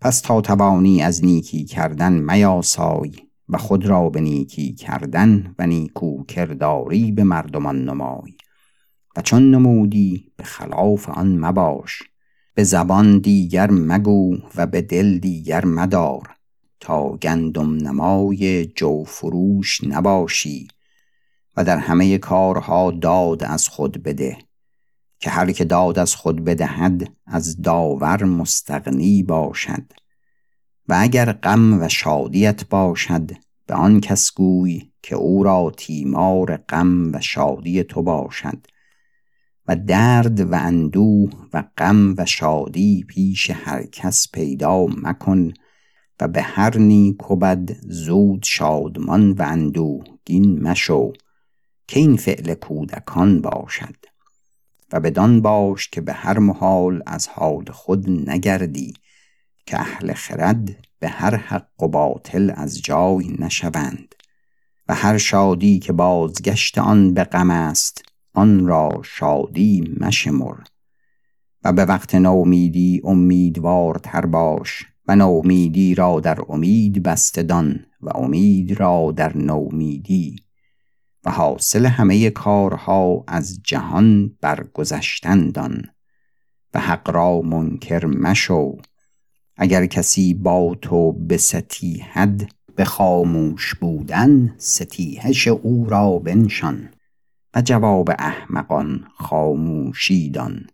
پس 0.00 0.20
تا 0.20 0.40
توانی 0.40 1.02
از 1.02 1.24
نیکی 1.24 1.64
کردن 1.64 2.12
میاسای 2.12 3.12
و 3.48 3.58
خود 3.58 3.86
را 3.86 4.10
به 4.10 4.20
نیکی 4.20 4.72
کردن 4.74 5.54
و 5.58 5.66
نیکو 5.66 6.24
کرداری 6.24 7.12
به 7.12 7.24
مردمان 7.24 7.84
نمای 7.84 8.32
و 9.16 9.22
چون 9.22 9.50
نمودی 9.50 10.32
به 10.36 10.44
خلاف 10.44 11.08
آن 11.08 11.38
مباش 11.38 12.02
به 12.54 12.64
زبان 12.64 13.18
دیگر 13.18 13.70
مگو 13.70 14.38
و 14.56 14.66
به 14.66 14.82
دل 14.82 15.18
دیگر 15.18 15.64
مدار. 15.64 16.37
تا 16.80 17.08
گندم 17.08 17.74
نمای 17.74 18.66
جو 18.66 19.04
فروش 19.04 19.84
نباشی 19.84 20.68
و 21.56 21.64
در 21.64 21.76
همه 21.76 22.18
کارها 22.18 22.90
داد 22.90 23.44
از 23.44 23.68
خود 23.68 24.02
بده 24.02 24.38
که 25.20 25.30
هر 25.30 25.52
که 25.52 25.64
داد 25.64 25.98
از 25.98 26.14
خود 26.14 26.44
بدهد 26.44 27.12
از 27.26 27.62
داور 27.62 28.24
مستغنی 28.24 29.22
باشد 29.22 29.92
و 30.88 30.96
اگر 31.00 31.32
غم 31.32 31.82
و 31.82 31.88
شادیت 31.88 32.68
باشد 32.68 33.30
به 33.66 33.74
آن 33.74 34.00
کس 34.00 34.32
گوی 34.34 34.90
که 35.02 35.16
او 35.16 35.42
را 35.42 35.72
تیمار 35.76 36.56
غم 36.56 37.12
و 37.12 37.20
شادی 37.20 37.82
تو 37.82 38.02
باشد 38.02 38.66
و 39.68 39.76
درد 39.76 40.40
و 40.40 40.54
اندوه 40.54 41.30
و 41.52 41.64
غم 41.78 42.14
و 42.18 42.26
شادی 42.26 43.04
پیش 43.08 43.50
هر 43.50 43.86
کس 43.86 44.28
پیدا 44.32 44.86
مکن 44.86 45.52
و 46.20 46.28
به 46.28 46.42
هر 46.42 46.78
نیک 46.78 47.30
و 47.30 47.36
بد 47.36 47.76
زود 47.82 48.42
شادمان 48.42 49.32
و 49.32 49.42
اندوهگین 49.42 50.62
مشو 50.62 51.12
که 51.88 52.00
این 52.00 52.16
فعل 52.16 52.54
کودکان 52.54 53.40
باشد 53.40 53.96
و 54.92 55.00
بدان 55.00 55.40
باش 55.40 55.88
که 55.88 56.00
به 56.00 56.12
هر 56.12 56.38
محال 56.38 57.02
از 57.06 57.28
حال 57.28 57.64
خود 57.64 58.10
نگردی 58.10 58.94
که 59.66 59.80
اهل 59.80 60.12
خرد 60.12 60.76
به 60.98 61.08
هر 61.08 61.36
حق 61.36 61.82
و 61.82 61.88
باطل 61.88 62.52
از 62.56 62.82
جای 62.82 63.36
نشوند 63.38 64.14
و 64.88 64.94
هر 64.94 65.18
شادی 65.18 65.78
که 65.78 65.92
بازگشت 65.92 66.78
آن 66.78 67.14
به 67.14 67.24
غم 67.24 67.50
است 67.50 68.02
آن 68.34 68.66
را 68.66 69.00
شادی 69.04 69.96
مشمر 70.00 70.56
و 71.64 71.72
به 71.72 71.84
وقت 71.84 72.14
نومیدی 72.14 73.00
امیدوارتر 73.04 74.26
باش 74.26 74.86
و 75.08 75.16
نومیدی 75.16 75.94
را 75.94 76.20
در 76.20 76.38
امید 76.48 77.02
بستدان 77.02 77.86
و 78.00 78.16
امید 78.16 78.80
را 78.80 79.12
در 79.16 79.36
نومیدی 79.36 80.36
و 81.24 81.30
حاصل 81.30 81.86
همه 81.86 82.30
کارها 82.30 83.24
از 83.26 83.60
جهان 83.64 84.36
برگذشتن 84.40 85.50
دان 85.50 85.82
و 86.74 86.80
حق 86.80 87.10
را 87.10 87.40
منکر 87.40 88.06
مشو. 88.06 88.76
اگر 89.56 89.86
کسی 89.86 90.34
با 90.34 90.76
تو 90.82 91.12
به 91.12 91.36
ستیحد 91.36 92.52
به 92.76 92.84
خاموش 92.84 93.74
بودن 93.74 94.54
ستیهش 94.58 95.48
او 95.48 95.86
را 95.88 96.18
بنشان 96.18 96.90
و 97.54 97.62
جواب 97.62 98.10
احمقان 98.18 99.04
خاموشی 99.16 100.30
دان. 100.30 100.66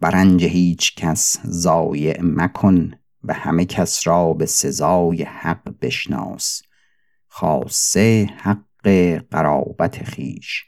برنج 0.00 0.44
هیچ 0.44 0.94
کس 0.94 1.46
ضایع 1.46 2.22
مکن 2.22 2.90
و 3.24 3.34
همه 3.34 3.64
کس 3.64 4.06
را 4.06 4.32
به 4.32 4.46
سزای 4.46 5.22
حق 5.22 5.74
بشناس. 5.80 6.62
خاصه 7.28 8.28
حق 8.36 9.18
قرابت 9.30 10.04
خیش 10.04 10.64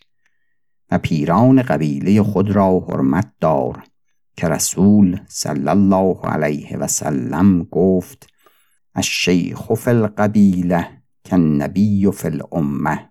و 0.90 0.98
پیران 0.98 1.62
قبیله 1.62 2.22
خود 2.22 2.50
را 2.50 2.80
حرمت 2.80 3.32
دار 3.40 3.82
که 4.36 4.48
رسول 4.48 5.20
صلی 5.28 5.68
الله 5.68 6.20
علیه 6.24 6.76
و 6.76 6.86
سلم 6.86 7.64
گفت 7.64 8.26
الشیخ 8.94 9.74
فی 9.74 9.90
القبیله 9.90 11.02
نبی 11.32 12.10
فی 12.10 12.28
الامه. 12.28 13.08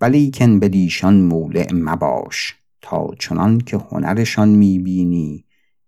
ولیکن 0.00 0.60
بدیشان 0.60 1.20
مولع 1.20 1.72
مباش 1.72 2.54
تا 2.80 3.10
چنان 3.18 3.58
که 3.58 3.76
هنرشان 3.76 4.48
می‌بینی 4.48 5.44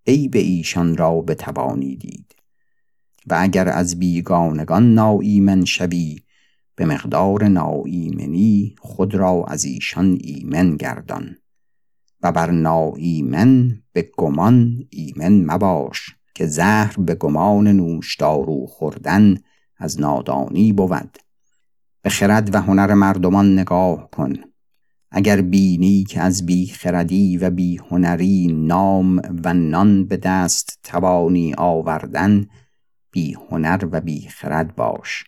عیب 0.06 0.36
ایشان 0.36 0.96
را 0.96 1.20
بتوانی 1.20 1.96
دید. 1.96 2.34
و 3.26 3.36
اگر 3.40 3.68
از 3.68 3.98
بیگانگان 3.98 4.94
ناایمن 4.94 5.64
شوی 5.64 6.20
به 6.76 6.84
مقدار 6.84 7.48
ناایمنی 7.48 8.74
خود 8.78 9.14
را 9.14 9.44
از 9.48 9.64
ایشان 9.64 10.18
ایمن 10.20 10.76
گردان. 10.76 11.36
و 12.22 12.32
بر 12.32 12.50
ناایمن 12.50 13.82
به 13.92 14.10
گمان 14.16 14.84
ایمن 14.90 15.44
مباش 15.44 16.16
که 16.34 16.46
زهر 16.46 16.94
به 16.98 17.14
گمان 17.14 17.68
نوشدارو 17.68 18.66
خوردن 18.66 19.36
از 19.76 20.00
نادانی 20.00 20.72
بود. 20.72 21.18
به 22.02 22.10
خرد 22.10 22.54
و 22.54 22.58
هنر 22.60 22.94
مردمان 22.94 23.58
نگاه 23.58 24.10
کن. 24.10 24.32
اگر 25.10 25.40
بینی 25.40 26.04
که 26.04 26.20
از 26.20 26.46
بی 26.46 26.66
خردی 26.66 27.36
و 27.36 27.50
بی 27.50 27.76
هنری 27.90 28.46
نام 28.46 29.22
و 29.44 29.54
نان 29.54 30.06
به 30.06 30.16
دست 30.16 30.78
توانی 30.82 31.54
آوردن 31.58 32.46
بی 33.10 33.36
هنر 33.50 33.88
و 33.92 34.00
بی 34.00 34.20
خرد 34.28 34.74
باش 34.76 35.24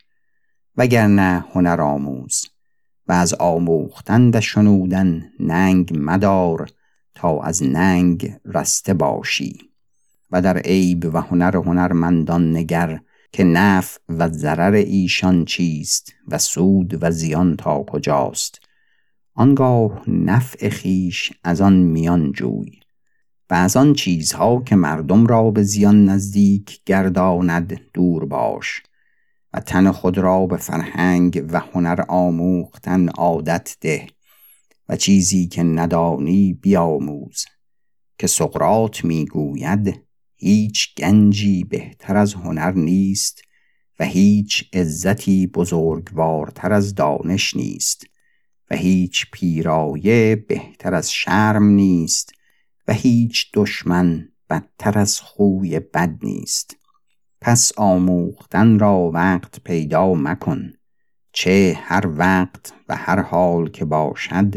وگرنه 0.76 1.44
هنر 1.52 1.80
آموز 1.80 2.44
و 3.08 3.12
از 3.12 3.34
آموختن 3.34 4.30
و 4.34 4.40
شنودن 4.40 5.30
ننگ 5.40 5.92
مدار 5.98 6.68
تا 7.14 7.40
از 7.40 7.62
ننگ 7.62 8.36
رسته 8.44 8.94
باشی. 8.94 9.58
و 10.30 10.42
در 10.42 10.58
عیب 10.58 11.10
و 11.14 11.20
هنر 11.20 11.56
هنرمندان 11.56 12.56
نگر 12.56 13.00
که 13.32 13.44
نفع 13.44 13.98
و 14.08 14.28
ضرر 14.28 14.72
ایشان 14.72 15.44
چیست 15.44 16.12
و 16.28 16.38
سود 16.38 16.98
و 17.02 17.10
زیان 17.10 17.56
تا 17.56 17.82
کجاست. 17.82 18.60
آنگاه 19.34 20.10
نفع 20.10 20.68
خیش 20.68 21.32
از 21.44 21.60
آن 21.60 21.72
میان 21.72 22.32
جوی 22.32 22.80
و 23.50 23.54
از 23.54 23.76
آن 23.76 23.94
چیزها 23.94 24.62
که 24.66 24.76
مردم 24.76 25.26
را 25.26 25.50
به 25.50 25.62
زیان 25.62 26.04
نزدیک 26.04 26.80
گرداند 26.86 27.80
دور 27.94 28.24
باش 28.24 28.82
و 29.52 29.60
تن 29.60 29.90
خود 29.90 30.18
را 30.18 30.46
به 30.46 30.56
فرهنگ 30.56 31.44
و 31.52 31.60
هنر 31.60 32.04
آموختن 32.08 33.08
عادت 33.08 33.76
ده 33.80 34.06
و 34.88 34.96
چیزی 34.96 35.46
که 35.46 35.62
ندانی 35.62 36.52
بیاموز 36.52 37.44
که 38.18 38.26
سقرات 38.26 39.04
می‌گوید 39.04 40.02
هیچ 40.36 40.94
گنجی 40.94 41.64
بهتر 41.64 42.16
از 42.16 42.34
هنر 42.34 42.72
نیست 42.72 43.42
و 43.98 44.04
هیچ 44.04 44.64
عزتی 44.72 45.46
بزرگوارتر 45.46 46.72
از 46.72 46.94
دانش 46.94 47.56
نیست. 47.56 48.11
هیچ 48.76 49.26
پیرایه 49.32 50.36
بهتر 50.48 50.94
از 50.94 51.12
شرم 51.12 51.64
نیست 51.64 52.32
و 52.88 52.92
هیچ 52.92 53.50
دشمن 53.54 54.28
بدتر 54.50 54.98
از 54.98 55.20
خوی 55.20 55.80
بد 55.80 56.18
نیست. 56.22 56.76
پس 57.40 57.72
آموختن 57.76 58.78
را 58.78 59.10
وقت 59.14 59.60
پیدا 59.60 60.14
مکن. 60.14 60.72
چه 61.32 61.78
هر 61.80 62.06
وقت 62.06 62.72
و 62.88 62.96
هر 62.96 63.22
حال 63.22 63.70
که 63.70 63.84
باشد 63.84 64.54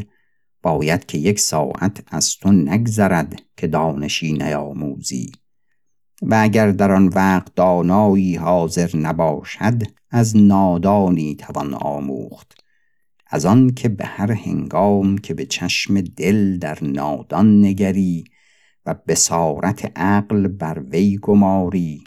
باید 0.62 1.06
که 1.06 1.18
یک 1.18 1.40
ساعت 1.40 2.04
از 2.08 2.36
تو 2.36 2.52
نگذرد 2.52 3.42
که 3.58 3.68
دانشی 3.68 4.34
نیاموزی. 4.34 5.32
و 6.22 6.36
اگر 6.42 6.72
در 6.72 6.92
آن 6.92 7.08
وقت 7.08 7.56
دانایی 7.56 8.36
حاضر 8.36 8.90
نباشد 8.98 9.84
از 10.10 10.38
نادانی 10.38 11.36
توان 11.36 11.74
آموخت. 11.74 12.65
از 13.36 13.46
آن 13.46 13.70
که 13.70 13.90
به 13.90 14.06
هر 14.06 14.32
هنگام 14.32 15.18
که 15.18 15.34
به 15.34 15.46
چشم 15.46 16.02
دل 16.02 16.58
در 16.58 16.78
نادان 16.82 17.66
نگری 17.66 18.24
و 18.86 18.96
بسارت 19.08 19.92
عقل 19.96 20.48
بر 20.48 20.80
وی 20.80 21.18
گماری 21.18 22.04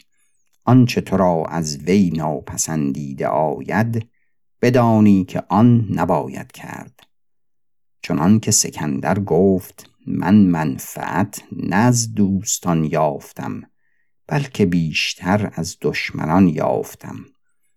آنچه 0.65 1.01
تو 1.01 1.17
را 1.17 1.45
از 1.49 1.77
وی 1.77 2.09
ناپسندیده 2.09 3.27
آید 3.27 4.09
بدانی 4.61 5.25
که 5.25 5.43
آن 5.49 5.87
نباید 5.91 6.51
کرد. 6.51 6.99
چنان 8.01 8.39
که 8.39 8.51
سکندر 8.51 9.19
گفت 9.19 9.89
من 10.07 10.35
منفعت 10.35 11.43
نز 11.51 12.13
دوستان 12.13 12.83
یافتم 12.83 13.61
بلکه 14.27 14.65
بیشتر 14.65 15.51
از 15.55 15.77
دشمنان 15.81 16.47
یافتم. 16.47 17.25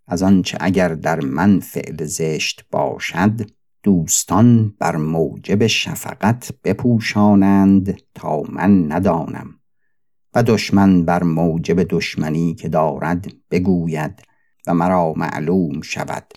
از 0.06 0.22
آنچه 0.22 0.58
اگر 0.60 0.88
در 0.88 1.20
من 1.20 1.60
فعل 1.60 2.04
زشت 2.04 2.64
باشد 2.70 3.50
دوستان 3.82 4.74
بر 4.78 4.96
موجب 4.96 5.66
شفقت 5.66 6.52
بپوشانند 6.64 8.02
تا 8.14 8.42
من 8.42 8.92
ندانم. 8.92 9.54
و 10.34 10.42
دشمن 10.42 11.04
بر 11.04 11.22
موجب 11.22 11.82
دشمنی 11.82 12.54
که 12.54 12.68
دارد 12.68 13.32
بگوید 13.50 14.22
و 14.66 14.74
مرا 14.74 15.12
معلوم 15.16 15.80
شود. 15.80 16.32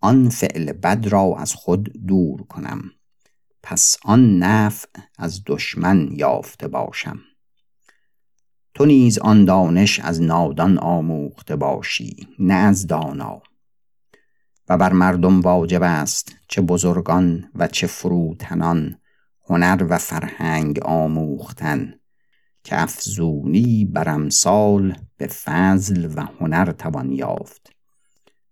آن 0.00 0.28
فعل 0.28 0.72
بد 0.72 1.06
را 1.08 1.34
از 1.38 1.54
خود 1.54 1.92
دور 2.06 2.42
کنم. 2.42 2.82
پس 3.62 3.96
آن 4.04 4.38
نفع 4.38 4.88
از 5.18 5.42
دشمن 5.46 6.08
یافته 6.12 6.68
باشم. 6.68 7.20
تو 8.74 8.86
نیز 8.86 9.18
آن 9.18 9.44
دانش 9.44 10.00
از 10.00 10.22
نادان 10.22 10.78
آموخته 10.78 11.56
باشی 11.56 12.16
نه 12.38 12.54
از 12.54 12.86
دانا. 12.86 13.42
و 14.68 14.78
بر 14.78 14.92
مردم 14.92 15.40
واجب 15.40 15.82
است 15.82 16.36
چه 16.48 16.62
بزرگان 16.62 17.50
و 17.54 17.66
چه 17.66 17.86
فروتنان 17.86 18.98
هنر 19.48 19.86
و 19.88 19.98
فرهنگ 19.98 20.78
آموختن 20.82 21.94
که 22.64 22.82
افزونی 22.82 23.84
بر 23.84 24.08
امثال 24.08 24.96
به 25.16 25.26
فضل 25.26 26.08
و 26.16 26.26
هنر 26.40 26.72
توان 26.72 27.12
یافت. 27.12 27.72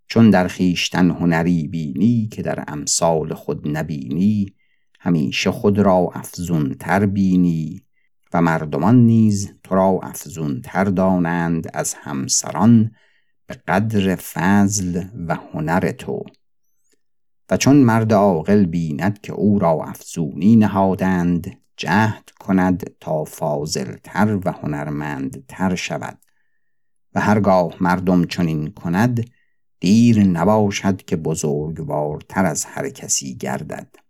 چون 0.09 0.31
در 0.31 0.49
خیشتن 0.49 1.11
هنری 1.11 1.69
بینی 1.69 2.29
که 2.33 2.43
در 2.43 2.65
امثال 2.69 3.35
خود 3.35 3.69
نبینی 3.69 4.55
همیشه 5.01 5.51
خود 5.51 5.79
را 5.79 6.11
افزونتر 6.15 7.07
بینی. 7.07 7.86
و 8.33 8.43
مردمان 8.43 8.97
نیز 8.97 9.53
تو 9.63 9.75
را 9.75 10.01
افزونتر 10.03 10.85
دانند 10.85 11.71
از 11.75 11.95
همسران 11.95 12.91
به 13.47 13.55
قدر 13.69 14.17
فضل 14.17 15.05
و 15.29 15.35
هنر 15.35 15.93
تو. 15.93 16.25
و 17.51 17.57
چون 17.57 17.77
مرد 17.77 18.13
عاقل 18.13 18.65
بیند 18.65 19.21
که 19.21 19.33
او 19.33 19.59
را 19.59 19.85
افزونی 19.85 20.57
نهادند 20.57 21.57
جهد 21.77 22.31
کند 22.41 22.91
تا 23.01 23.25
فاضلتر 23.25 24.39
و 24.45 24.53
هنرمندتر 24.53 25.75
شود. 25.75 26.19
و 27.15 27.21
هرگاه 27.21 27.75
مردم 27.81 28.25
چنین 28.25 28.71
کند 28.71 29.25
دیر 29.81 30.25
نباشد 30.25 31.03
که 31.03 31.17
بزرگوارتر 31.17 32.47
از 32.47 32.65
هر 32.65 32.89
کسی 32.89 33.37
گردد. 33.37 34.06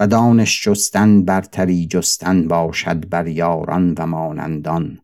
و 0.00 0.06
دانش 0.06 0.64
جستن 0.64 1.24
برتری 1.24 1.86
جستن 1.86 2.48
باشد 2.48 3.08
بر 3.08 3.26
یاران 3.26 3.94
و 3.98 4.06
مانندان 4.06 4.98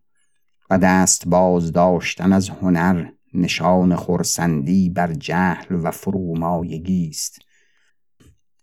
و 0.71 0.79
دست 0.79 1.29
باز 1.29 1.73
داشتن 1.73 2.33
از 2.33 2.49
هنر 2.49 3.09
نشان 3.35 3.97
خرسندی 3.97 4.91
بر 4.91 5.13
جهل 5.13 5.81
و 5.83 5.91
فرومایگی 5.91 7.09
است 7.09 7.39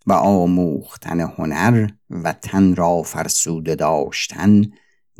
و 0.07 0.13
آموختن 0.13 1.19
هنر 1.19 1.89
و 2.09 2.33
تن 2.33 2.75
را 2.75 3.01
فرسوده 3.01 3.75
داشتن 3.75 4.61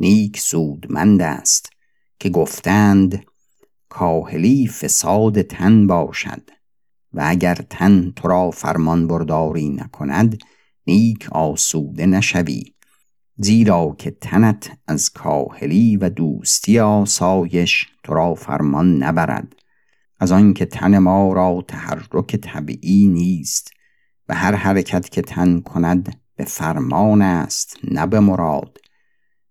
نیک 0.00 0.40
سودمند 0.40 1.22
است 1.22 1.70
که 2.18 2.30
گفتند 2.30 3.24
کاهلی 3.88 4.68
فساد 4.68 5.42
تن 5.42 5.86
باشد 5.86 6.50
و 7.12 7.22
اگر 7.24 7.54
تن 7.54 8.12
تو 8.16 8.28
را 8.28 8.50
فرمان 8.50 9.06
برداری 9.06 9.68
نکند 9.68 10.38
نیک 10.86 11.28
آسوده 11.32 12.06
نشوی 12.06 12.62
زیرا 13.42 13.96
که 13.98 14.10
تنت 14.10 14.70
از 14.86 15.10
کاهلی 15.10 15.96
و 15.96 16.08
دوستی 16.08 16.78
آسایش 16.78 17.86
تو 18.02 18.14
را 18.14 18.34
فرمان 18.34 19.02
نبرد. 19.02 19.56
از 20.18 20.32
آنکه 20.32 20.66
تن 20.66 20.98
ما 20.98 21.32
را 21.32 21.64
تحرک 21.68 22.36
طبیعی 22.36 23.08
نیست 23.08 23.70
و 24.28 24.34
هر 24.34 24.54
حرکت 24.54 25.08
که 25.08 25.22
تن 25.22 25.60
کند 25.60 26.20
به 26.36 26.44
فرمان 26.44 27.22
است 27.22 27.76
نه 27.90 28.06
به 28.06 28.20
مراد. 28.20 28.78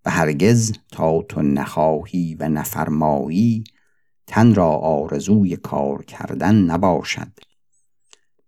و 0.04 0.10
هرگز 0.10 0.72
تا 0.92 1.22
تو 1.22 1.42
نخواهی 1.42 2.36
و 2.40 2.48
نفرمایی 2.48 3.64
تن 4.26 4.54
را 4.54 4.68
آرزوی 4.68 5.56
کار 5.56 6.04
کردن 6.04 6.54
نباشد. 6.54 7.32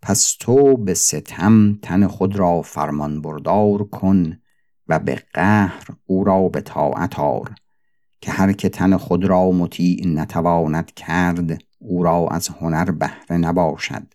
پس 0.02 0.36
تو 0.40 0.76
به 0.76 0.94
ستم 0.94 1.78
تن 1.82 2.06
خود 2.06 2.36
را 2.36 2.62
فرمان 2.62 3.22
بردار 3.22 3.84
کن 3.84 4.38
و 4.88 4.98
به 4.98 5.22
قهر 5.34 5.86
او 6.06 6.24
را 6.24 6.48
به 6.48 6.60
طاعت 6.60 7.18
آر 7.18 7.54
که 8.20 8.30
هر 8.30 8.52
که 8.52 8.68
تن 8.68 8.96
خود 8.96 9.24
را 9.24 9.50
مطیع 9.50 10.06
نتواند 10.06 10.94
کرد 10.94 11.62
او 11.78 12.02
را 12.02 12.28
از 12.30 12.48
هنر 12.48 12.90
بهره 12.90 13.36
نباشد. 13.36 14.06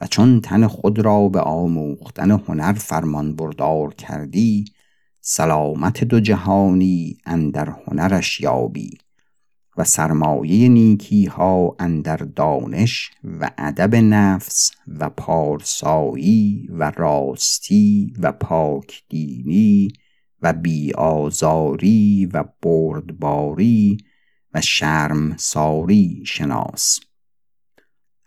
و 0.00 0.06
چون 0.06 0.40
تن 0.40 0.66
خود 0.66 0.98
را 0.98 1.28
به 1.28 1.40
آموختن 1.40 2.30
هنر 2.30 2.72
فرمان 2.72 3.36
بردار 3.36 3.94
کردی 3.94 4.64
سلامت 5.20 6.04
دو 6.04 6.20
جهانی 6.20 7.18
اندر 7.26 7.74
هنرش 7.86 8.40
یابی. 8.40 8.98
و 9.76 9.84
سرمایه 9.84 10.68
نیکی 10.68 11.26
ها 11.26 11.76
اندر 11.78 12.16
دانش 12.16 13.10
و 13.40 13.50
ادب 13.58 13.96
نفس 13.96 14.70
و 14.98 15.10
پارسایی 15.10 16.68
و 16.70 16.90
راستی 16.90 18.14
و 18.18 18.32
پاک 18.32 19.02
دینی 19.08 19.88
و 20.42 20.52
بیآزاری 20.52 22.30
و 22.32 22.44
بردباری 22.62 23.96
و 24.54 24.60
شرم 24.60 25.36
ساری 25.36 26.22
شناس. 26.26 27.00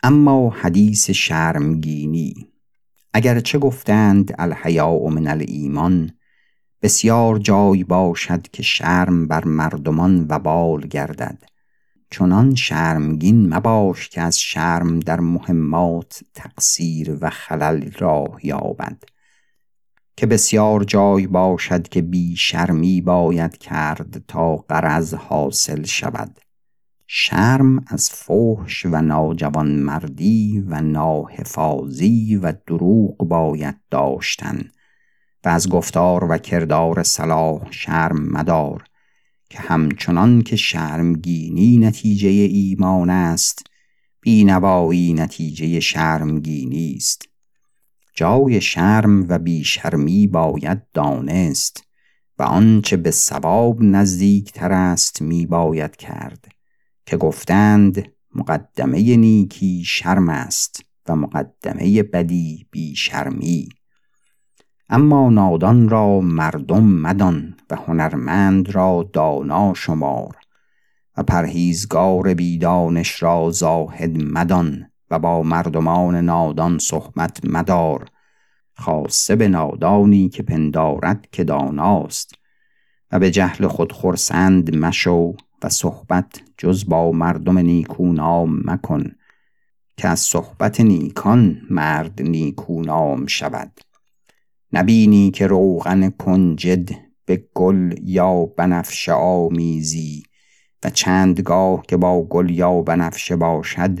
اما 0.02 0.50
حدیث 0.50 1.10
شرمگینی 1.10 2.34
چه 3.44 3.58
گفتند 3.58 4.34
الحیاء 4.38 5.08
من 5.08 5.26
الایمان 5.26 6.10
بسیار 6.82 7.38
جای 7.38 7.84
باشد 7.84 8.42
که 8.42 8.62
شرم 8.62 9.26
بر 9.26 9.44
مردمان 9.44 10.26
وبال 10.28 10.80
گردد. 10.80 11.44
چنان 12.10 12.54
شرمگین 12.54 13.54
مباش 13.54 14.08
که 14.08 14.20
از 14.20 14.38
شرم 14.38 15.00
در 15.00 15.20
مهمات 15.20 16.20
تقصیر 16.34 17.18
و 17.20 17.30
خلل 17.30 17.90
راه 17.98 18.46
یابد. 18.46 19.04
که 20.16 20.26
بسیار 20.26 20.84
جای 20.84 21.26
باشد 21.26 21.88
که 21.88 22.02
بی 22.02 22.36
شرمی 22.36 23.00
باید 23.00 23.58
کرد 23.58 24.24
تا 24.28 24.56
قرض 24.56 25.14
حاصل 25.14 25.84
شود. 25.84 26.40
شرم 27.06 27.84
از 27.86 28.10
فحش 28.10 28.86
و 28.86 29.02
ناجوان 29.02 29.70
مردی 29.70 30.64
و 30.68 30.80
ناحفاظی 30.80 32.36
و 32.36 32.52
دروغ 32.66 33.16
باید 33.16 33.76
داشتن. 33.90 34.70
و 35.44 35.48
از 35.48 35.68
گفتار 35.68 36.24
و 36.24 36.38
کردار 36.38 37.02
صلاح 37.02 37.70
شرم 37.70 38.28
مدار 38.32 38.84
که 39.50 39.58
همچنان 39.58 40.42
که 40.42 40.56
شرمگینی 40.56 41.78
نتیجه 41.78 42.28
ایمان 42.28 43.10
است 43.10 43.62
بینوایی 44.20 45.12
نتیجه 45.12 45.80
شرمگینی 45.80 46.94
است. 46.96 47.28
جای 48.14 48.60
شرم 48.60 49.28
و 49.28 49.38
بیشرمی 49.38 50.26
باید 50.26 50.82
دانست 50.94 51.84
و 52.38 52.42
آنچه 52.42 52.96
به 52.96 53.10
ثواب 53.10 53.82
نزدیکتر 53.82 54.72
است 54.72 55.22
می 55.22 55.46
باید 55.46 55.96
کرد 55.96 56.48
که 57.06 57.16
گفتند 57.16 58.12
مقدمه 58.34 59.16
نیکی 59.16 59.84
شرم 59.86 60.28
است 60.28 60.82
و 61.08 61.16
مقدمه 61.16 62.02
بدی 62.02 62.66
بیشرمی. 62.70 63.68
اما 64.90 65.30
نادان 65.30 65.88
را 65.88 66.20
مردم 66.20 66.84
مدان 66.84 67.54
و 67.70 67.76
هنرمند 67.76 68.74
را 68.74 69.10
دانا 69.12 69.74
شمار 69.74 70.36
و 71.16 71.22
پرهیزگار 71.22 72.34
بیدانش 72.34 73.22
را 73.22 73.50
زاهد 73.50 74.22
مدان 74.22 74.90
و 75.10 75.18
با 75.18 75.42
مردمان 75.42 76.16
نادان 76.16 76.78
صحبت 76.78 77.40
مدار 77.44 78.08
خاصه 78.74 79.36
به 79.36 79.48
نادانی 79.48 80.28
که 80.28 80.42
پندارد 80.42 81.28
که 81.32 81.44
داناست 81.44 82.34
و 83.12 83.18
به 83.18 83.30
جهل 83.30 83.66
خود 83.66 83.92
خرسند 83.92 84.76
مشو 84.76 85.34
و 85.62 85.68
صحبت 85.68 86.42
جز 86.58 86.88
با 86.88 87.12
مردم 87.12 87.58
نیکونام 87.58 88.62
مکن 88.64 89.12
که 89.96 90.08
از 90.08 90.20
صحبت 90.20 90.80
نیکان 90.80 91.60
مرد 91.70 92.22
نیکونام 92.22 93.26
شود. 93.26 93.87
نبینی 94.72 95.30
که 95.30 95.46
روغن 95.46 96.10
کنجد 96.10 96.88
به 97.24 97.44
گل 97.54 97.94
یا 98.02 98.44
بنفشه 98.44 99.12
آمیزی 99.12 100.22
و 100.84 100.90
چندگاه 100.90 101.82
که 101.88 101.96
با 101.96 102.22
گل 102.22 102.50
یا 102.50 102.82
بنفشه 102.82 103.36
باشد 103.36 103.98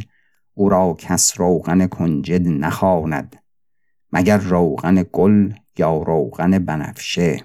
او 0.54 0.68
را 0.68 0.96
کس 0.98 1.40
روغن 1.40 1.86
کنجد 1.86 2.48
نخواند 2.48 3.36
مگر 4.12 4.38
روغن 4.38 5.04
گل 5.12 5.52
یا 5.78 6.02
روغن 6.02 6.58
بنفشه. 6.58 7.44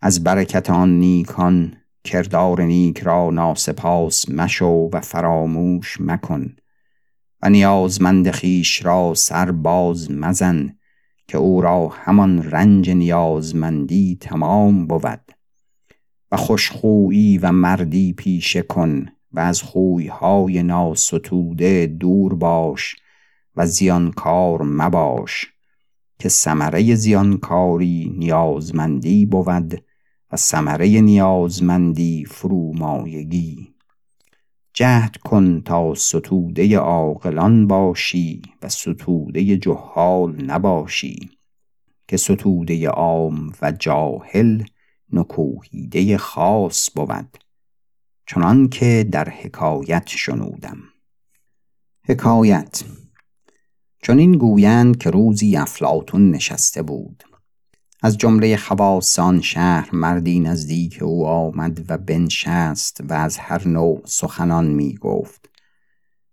از 0.00 0.24
برکت 0.24 0.70
آن 0.70 0.98
نیکان 0.98 1.76
کردار 2.04 2.62
نیک 2.62 2.98
را 3.00 3.30
ناسپاس 3.30 4.28
مشو 4.28 4.90
و 4.92 5.00
فراموش 5.00 6.00
مکن 6.00 6.56
و 7.42 7.50
نیازمند 7.50 8.30
خیش 8.30 8.84
را 8.84 9.14
سر 9.14 9.50
باز 9.52 10.10
مزن 10.10 10.78
که 11.26 11.38
او 11.38 11.60
را 11.60 11.88
همان 11.88 12.42
رنج 12.42 12.90
نیازمندی 12.90 14.18
تمام 14.20 14.86
بود. 14.86 15.32
و 16.32 16.36
خوشخویی 16.36 17.38
و 17.38 17.52
مردی 17.52 18.12
پیشه 18.12 18.62
کن 18.62 19.06
و 19.32 19.40
از 19.40 19.62
خویهای 19.62 20.62
ناستوده 20.62 21.86
دور 21.86 22.34
باش 22.34 22.96
و 23.56 23.66
زیانکار 23.66 24.62
مباش 24.62 25.46
که 26.18 26.28
ثمره 26.28 26.94
زیانکاری 26.94 28.14
نیازمندی 28.18 29.26
بود 29.26 29.84
و 30.32 30.36
ثمره 30.36 31.00
نیازمندی 31.00 32.24
فرومایگی. 32.24 33.71
جهد 34.74 35.16
کن 35.16 35.60
تا 35.60 35.94
ستوده 35.94 36.78
عاقلان 36.78 37.66
باشی 37.66 38.42
و 38.62 38.68
ستوده 38.68 39.56
جهال 39.56 40.44
نباشی 40.44 41.30
که 42.08 42.16
ستوده 42.16 42.88
عام 42.88 43.52
و 43.62 43.72
جاهل 43.72 44.62
نکوهیده 45.12 46.18
خاص 46.18 46.90
بود 46.94 47.38
چنان 48.26 48.68
که 48.68 49.08
در 49.12 49.28
حکایت 49.28 50.06
شنودم. 50.06 50.78
حکایت 52.04 52.82
چون 54.02 54.18
این 54.18 54.32
گویند 54.32 54.98
که 54.98 55.10
روزی 55.10 55.56
افلاتون 55.56 56.30
نشسته 56.30 56.82
بود. 56.82 57.24
از 58.04 58.18
جمله 58.18 58.56
خواستان 58.56 59.40
شهر 59.40 59.88
مردی 59.92 60.40
نزدیک 60.40 61.02
او 61.02 61.26
آمد 61.26 61.90
و 61.90 61.98
بنشست 61.98 63.00
و 63.08 63.12
از 63.12 63.38
هر 63.38 63.68
نوع 63.68 64.02
سخنان 64.04 64.66
می 64.66 64.94
گفت. 64.94 65.50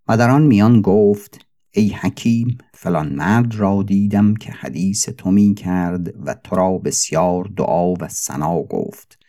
و 0.08 0.18
در 0.18 0.30
آن 0.30 0.42
میان 0.42 0.82
گفت 0.82 1.46
ای 1.72 1.90
حکیم 1.90 2.58
فلان 2.74 3.16
مرد 3.16 3.56
را 3.56 3.84
دیدم 3.84 4.34
که 4.34 4.52
حدیث 4.52 5.10
تو 5.10 5.32
می 5.32 5.54
کرد 5.54 6.26
و 6.26 6.34
تو 6.34 6.56
را 6.56 6.78
بسیار 6.78 7.50
دعا 7.58 7.94
و 7.94 8.08
سنا 8.10 8.64
گفت 8.64 9.20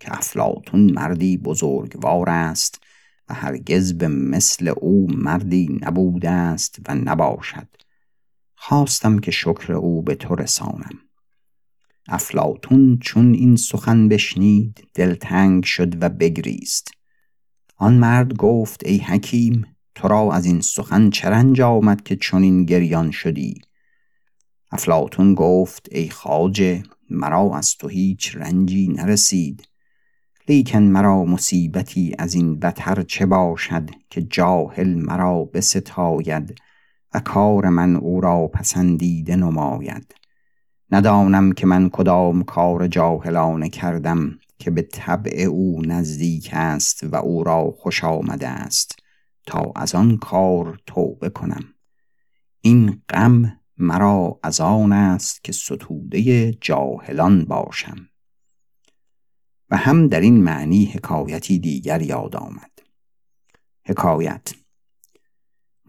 که 0.00 0.12
افلاتون 0.12 0.92
مردی 0.92 1.36
بزرگوار 1.36 2.30
است 2.30 2.80
و 3.28 3.34
هرگز 3.34 3.92
به 3.92 4.08
مثل 4.08 4.72
او 4.80 5.06
مردی 5.10 5.78
نبوده 5.82 6.30
است 6.30 6.78
و 6.88 6.94
نباشد. 6.94 7.68
خواستم 8.54 9.18
که 9.18 9.30
شکر 9.30 9.72
او 9.72 10.02
به 10.02 10.14
تو 10.14 10.34
رسانم. 10.34 11.07
افلاتون 12.08 12.98
چون 13.00 13.34
این 13.34 13.56
سخن 13.56 14.08
بشنید 14.08 14.88
دلتنگ 14.94 15.64
شد 15.64 16.02
و 16.02 16.08
بگریست. 16.08 16.90
آن 17.76 17.94
مرد 17.94 18.36
گفت 18.36 18.86
ای 18.86 18.98
حکیم 18.98 19.66
تو 19.94 20.08
را 20.08 20.32
از 20.32 20.44
این 20.44 20.60
سخن 20.60 21.10
چه 21.10 21.28
رنج 21.28 21.60
آمد 21.60 22.02
که 22.02 22.16
چنین 22.16 22.64
گریان 22.64 23.10
شدی. 23.10 23.54
افلاتون 24.72 25.34
گفت 25.34 25.88
ای 25.92 26.08
خواجه 26.08 26.82
مرا 27.10 27.56
از 27.56 27.76
تو 27.76 27.88
هیچ 27.88 28.36
رنجی 28.36 28.88
نرسید. 28.88 29.68
لیکن 30.48 30.82
مرا 30.82 31.24
مصیبتی 31.24 32.14
از 32.18 32.34
این 32.34 32.58
بتر 32.58 33.02
چه 33.02 33.26
باشد 33.26 33.90
که 34.10 34.22
جاهل 34.22 34.94
مرا 34.94 35.44
بستاید 35.44 36.58
و 37.14 37.20
کار 37.20 37.68
من 37.68 37.96
او 37.96 38.20
را 38.20 38.46
پسندیده 38.46 39.36
نماید. 39.36 40.17
ندانم 40.90 41.52
که 41.52 41.66
من 41.66 41.90
کدام 41.90 42.42
کار 42.44 42.86
جاهلانه 42.86 43.68
کردم 43.68 44.38
که 44.58 44.70
به 44.70 44.82
طبع 44.82 45.42
او 45.42 45.82
نزدیک 45.82 46.50
است 46.52 47.04
و 47.04 47.16
او 47.16 47.44
را 47.44 47.70
خوش 47.70 48.04
آمده 48.04 48.48
است 48.48 48.98
تا 49.46 49.72
از 49.76 49.94
آن 49.94 50.16
کار 50.16 50.80
توبه 50.86 51.28
کنم. 51.28 51.64
این 52.60 53.02
غم 53.08 53.60
مرا 53.78 54.40
از 54.42 54.60
آن 54.60 54.92
است 54.92 55.44
که 55.44 55.52
ستوده 55.52 56.52
جاهلان 56.52 57.44
باشم. 57.44 58.08
و 59.70 59.76
هم 59.76 60.08
در 60.08 60.20
این 60.20 60.42
معنی 60.42 60.84
حکایتی 60.84 61.58
دیگر 61.58 62.02
یاد 62.02 62.36
آمد. 62.36 62.70
حکایت 63.84 64.54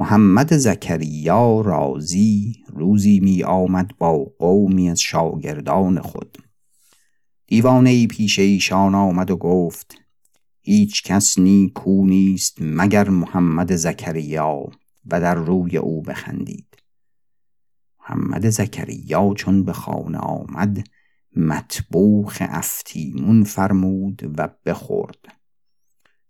محمد 0.01 0.57
زکریا 0.57 1.61
رازی 1.61 2.63
روزی 2.67 3.19
می 3.19 3.43
آمد 3.43 3.97
با 3.97 4.17
قومی 4.39 4.89
از 4.89 5.01
شاگردان 5.01 6.01
خود. 6.01 6.37
دیوانه 7.47 7.89
ای 7.89 8.07
پیش 8.07 8.39
ایشان 8.39 8.95
آمد 8.95 9.31
و 9.31 9.37
گفت 9.37 9.95
هیچ 10.61 11.03
کس 11.03 11.39
نیکو 11.39 12.05
نیست 12.05 12.57
مگر 12.61 13.09
محمد 13.09 13.75
زکریا 13.75 14.63
و 15.05 15.21
در 15.21 15.35
روی 15.35 15.77
او 15.77 16.01
بخندید. 16.01 16.77
محمد 17.99 18.49
زکریا 18.49 19.33
چون 19.37 19.63
به 19.63 19.73
خانه 19.73 20.17
آمد 20.17 20.87
مطبوخ 21.35 22.37
افتیمون 22.41 23.43
فرمود 23.43 24.33
و 24.37 24.49
بخورد. 24.65 25.38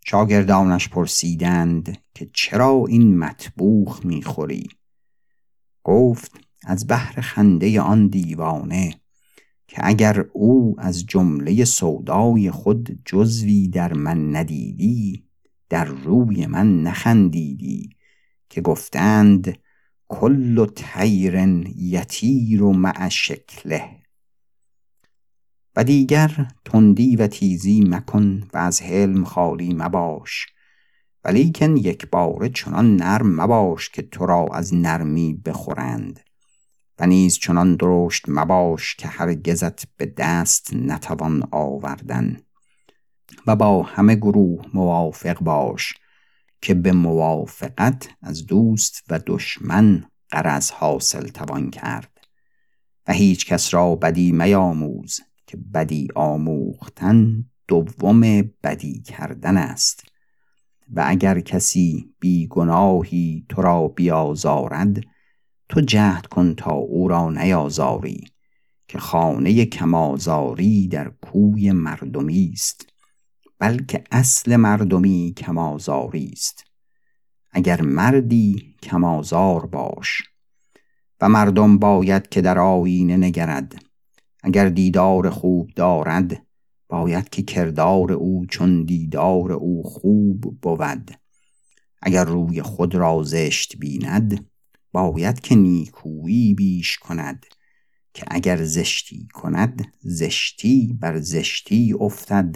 شاگردانش 0.06 0.90
پرسیدند 0.90 1.98
که 2.14 2.30
چرا 2.34 2.84
این 2.88 3.18
مطبوخ 3.18 4.06
می‌خوری؟ 4.06 4.70
گفت 5.84 6.32
از 6.64 6.88
بحر 6.88 7.22
خنده 7.22 7.82
آن 7.82 8.08
دیوانه 8.08 9.02
که 9.68 9.78
اگر 9.84 10.26
او 10.34 10.76
از 10.78 11.06
جمله 11.06 11.66
سودای 11.66 12.52
خود 12.52 13.00
جزوی 13.06 13.68
در 13.68 13.94
من 13.94 14.36
ندیدی 14.36 15.26
در 15.70 15.86
روی 15.86 16.46
من 16.46 16.82
نخندیدی 16.82 17.90
که 18.50 18.62
گفتند 18.62 19.58
کل 20.08 20.66
تیر 20.66 21.36
یتیر 21.76 22.64
و 22.64 22.74
مع 22.74 23.10
شکله. 23.10 23.99
دیگر 25.84 26.48
تندی 26.66 27.16
و 27.16 27.28
تیزی 27.28 27.82
مکن 27.82 28.48
و 28.54 28.58
از 28.58 28.82
حلم 28.82 29.24
خالی 29.24 29.74
مباش. 29.74 30.48
ولیکن 31.24 31.78
یک 31.78 32.10
باره 32.10 32.50
چنان 32.50 32.96
نرم 32.96 33.42
مباش 33.42 33.90
که 33.90 34.02
تو 34.02 34.26
را 34.26 34.48
از 34.54 34.74
نرمی 34.74 35.34
بخورند. 35.46 36.20
و 37.00 37.08
نیز 37.08 37.38
چنان 37.38 37.76
درشت 37.76 38.26
مباش 38.28 38.96
که 38.96 39.08
هرگزت 39.08 39.96
به 39.98 40.14
دست 40.18 40.74
نتوان 40.74 41.48
آوردن. 41.52 42.38
و 43.48 43.56
با 43.56 43.84
همه 43.84 44.16
گروه 44.16 44.66
موافق 44.74 45.40
باش 45.40 45.94
که 46.62 46.74
به 46.74 46.92
موافقت 46.92 48.10
از 48.22 48.46
دوست 48.46 49.04
و 49.10 49.20
دشمن 49.28 50.04
قرض 50.30 50.72
حاصل 50.72 51.28
توان 51.28 51.70
کرد. 51.70 52.20
و 53.08 53.14
هیچ 53.14 53.46
کس 53.46 53.74
را 53.74 53.96
بدی 53.96 54.32
میاموز. 54.32 55.20
که 55.50 55.58
بدی 55.58 56.08
آموختن 56.16 57.46
دوم 57.68 58.22
بدی 58.64 59.02
کردن 59.02 59.58
است. 59.58 60.04
و 60.94 61.04
اگر 61.08 61.40
کسی 61.40 62.14
بی 62.20 62.48
گناهی 62.48 63.46
تو 63.50 63.62
را 63.62 63.88
بیازارد 63.88 65.02
تو 65.70 65.82
جهد 65.82 66.28
کن 66.28 66.56
تا 66.56 66.72
او 66.72 67.08
را 67.08 67.30
نیازاری 67.30 68.24
که 68.88 69.00
خانه 69.00 69.66
کمازاری 69.66 70.88
در 70.88 71.12
کوی 71.22 71.72
مردمی 71.72 72.50
است 72.54 72.86
بلکه 73.60 74.04
اصل 74.12 74.56
مردمی 74.56 75.34
کمازاری 75.38 76.30
است. 76.34 76.64
اگر 77.52 77.82
مردی 77.82 78.76
کمازار 78.84 79.66
باش 79.66 80.24
و 81.22 81.30
مردم 81.30 81.78
باید 81.78 82.30
که 82.30 82.42
در 82.42 82.60
آینه 82.60 83.18
نگرد 83.18 83.89
اگر 84.44 84.70
دیدار 84.70 85.30
خوب 85.30 85.70
دارد 85.76 86.46
باید 86.90 87.30
که 87.30 87.42
کردار 87.42 88.12
او 88.12 88.46
چون 88.46 88.84
دیدار 88.84 89.52
او 89.52 89.84
خوب 89.84 90.42
بود. 90.62 91.12
اگر 92.02 92.26
روی 92.26 92.62
خود 92.62 92.96
را 92.96 93.24
زشت 93.24 93.78
بیند 93.78 94.50
باید 94.92 95.40
که 95.40 95.56
نیکویی 95.56 96.54
بیش 96.54 96.98
کند. 96.98 97.46
که 98.14 98.26
اگر 98.28 98.64
زشتی 98.64 99.28
کند 99.34 99.94
زشتی 100.00 100.98
بر 101.02 101.20
زشتی 101.20 101.96
افتد 102.00 102.56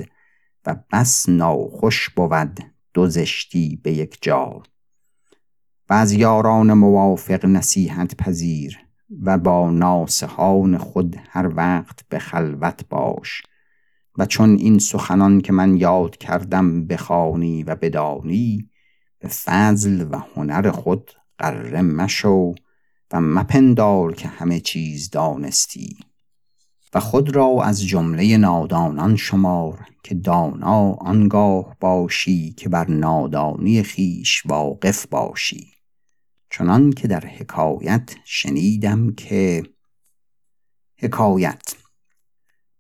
و 0.65 0.76
بس 0.91 1.30
ناخوش 1.30 2.10
بود 2.10 2.60
دو 2.93 3.08
زشتی 3.08 3.80
به 3.84 3.91
یک 3.93 4.17
جا. 4.22 4.63
و 5.89 5.93
از 5.93 6.12
یاران 6.12 6.74
موافق 6.74 7.46
نصیحت 7.46 8.15
پذیر 8.15 8.80
و 9.21 9.38
با 9.38 9.69
ناسهان 9.69 10.78
خود 10.78 11.15
هر 11.30 11.52
وقت 11.56 11.99
به 12.10 12.19
خلوت 12.19 12.89
باش. 12.89 13.43
و 14.17 14.26
چون 14.26 14.56
این 14.56 14.80
سخنان 14.80 15.41
که 15.41 15.54
من 15.54 15.78
یاد 15.78 16.17
کردم 16.17 16.88
بخوانی 16.88 17.63
و 17.63 17.76
بدانی 17.76 18.69
به 19.19 19.28
فضل 19.28 20.08
و 20.12 20.17
هنر 20.36 20.71
خود 20.71 21.12
قره 21.38 21.82
مشو 21.82 22.54
و 23.13 23.21
مپندار 23.21 24.13
که 24.13 24.28
همه 24.28 24.60
چیز 24.60 25.10
دانستی. 25.10 25.97
و 26.93 26.99
خود 26.99 27.36
را 27.36 27.63
از 27.63 27.86
جمله 27.86 28.38
نادانان 28.38 29.15
شمار 29.15 29.86
که 30.04 30.15
دانا 30.15 30.91
آنگاه 30.91 31.76
باشی 31.80 32.54
که 32.54 32.69
بر 32.69 32.91
نادانی 32.91 33.84
خیش 33.84 34.43
واقف 34.45 35.08
باشی. 35.08 35.72
چنان 36.55 36.91
که 36.91 37.07
در 37.07 37.25
حکایت 37.25 38.15
شنیدم 38.25 39.13
که 39.13 39.63
حکایت. 40.97 41.75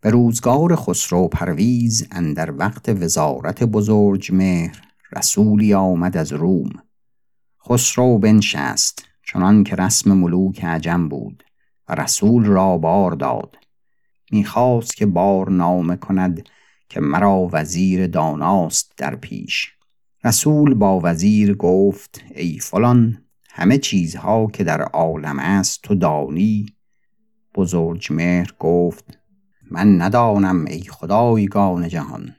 به 0.01 0.09
روزگار 0.09 0.75
خسرو 0.75 1.27
پرویز 1.27 2.07
اندر 2.11 2.51
وقت 2.51 2.89
وزارت 2.89 3.63
بزرج 3.63 4.31
مهر 4.31 4.81
رسولی 5.15 5.73
آمد 5.73 6.17
از 6.17 6.33
روم. 6.33 6.69
خسرو 7.69 8.17
بنشست 8.17 9.05
چنان 9.23 9.63
که 9.63 9.75
رسم 9.75 10.13
ملوک 10.13 10.65
عجم 10.65 11.09
بود 11.09 11.43
و 11.87 11.95
رسول 11.95 12.45
را 12.45 12.77
بار 12.77 13.11
داد. 13.11 13.57
می‌خواست 14.31 14.95
که 14.95 15.05
بار 15.05 15.49
نامه 15.49 15.95
کند 15.95 16.49
که 16.89 16.99
مرا 16.99 17.49
وزیر 17.51 18.07
داناست 18.07 18.93
در 18.97 19.15
پیش. 19.15 19.71
رسول 20.23 20.73
با 20.73 20.99
وزیر 21.03 21.55
گفت 21.55 22.21
ای 22.35 22.59
فلان 22.59 23.22
همه 23.55 23.77
چیزها 23.77 24.47
که 24.47 24.63
در 24.63 24.81
عالم 24.81 25.39
است 25.39 25.81
تو 25.81 25.95
دانی. 25.95 26.65
بزرجمهر 27.55 28.53
گفت 28.59 29.19
من 29.71 30.01
ندانم 30.01 30.65
ای 30.65 30.81
خدایگان 30.81 31.87
جهان. 31.87 32.35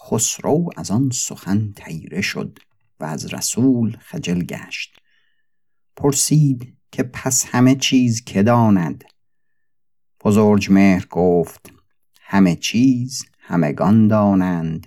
خسرو 0.00 0.70
از 0.76 0.90
آن 0.90 1.10
سخن 1.12 1.72
تیره 1.76 2.20
شد 2.20 2.58
و 3.00 3.04
از 3.04 3.34
رسول 3.34 3.96
خجل 4.00 4.42
گشت. 4.42 4.96
پرسید 5.96 6.74
که 6.92 7.02
پس 7.02 7.46
همه 7.46 7.74
چیز 7.74 8.24
که 8.24 8.42
داند؟ 8.42 9.04
بزرجمهر 10.24 11.06
گفت 11.10 11.72
همه 12.20 12.56
چیز 12.56 13.24
همگان 13.38 14.08
دانند 14.08 14.86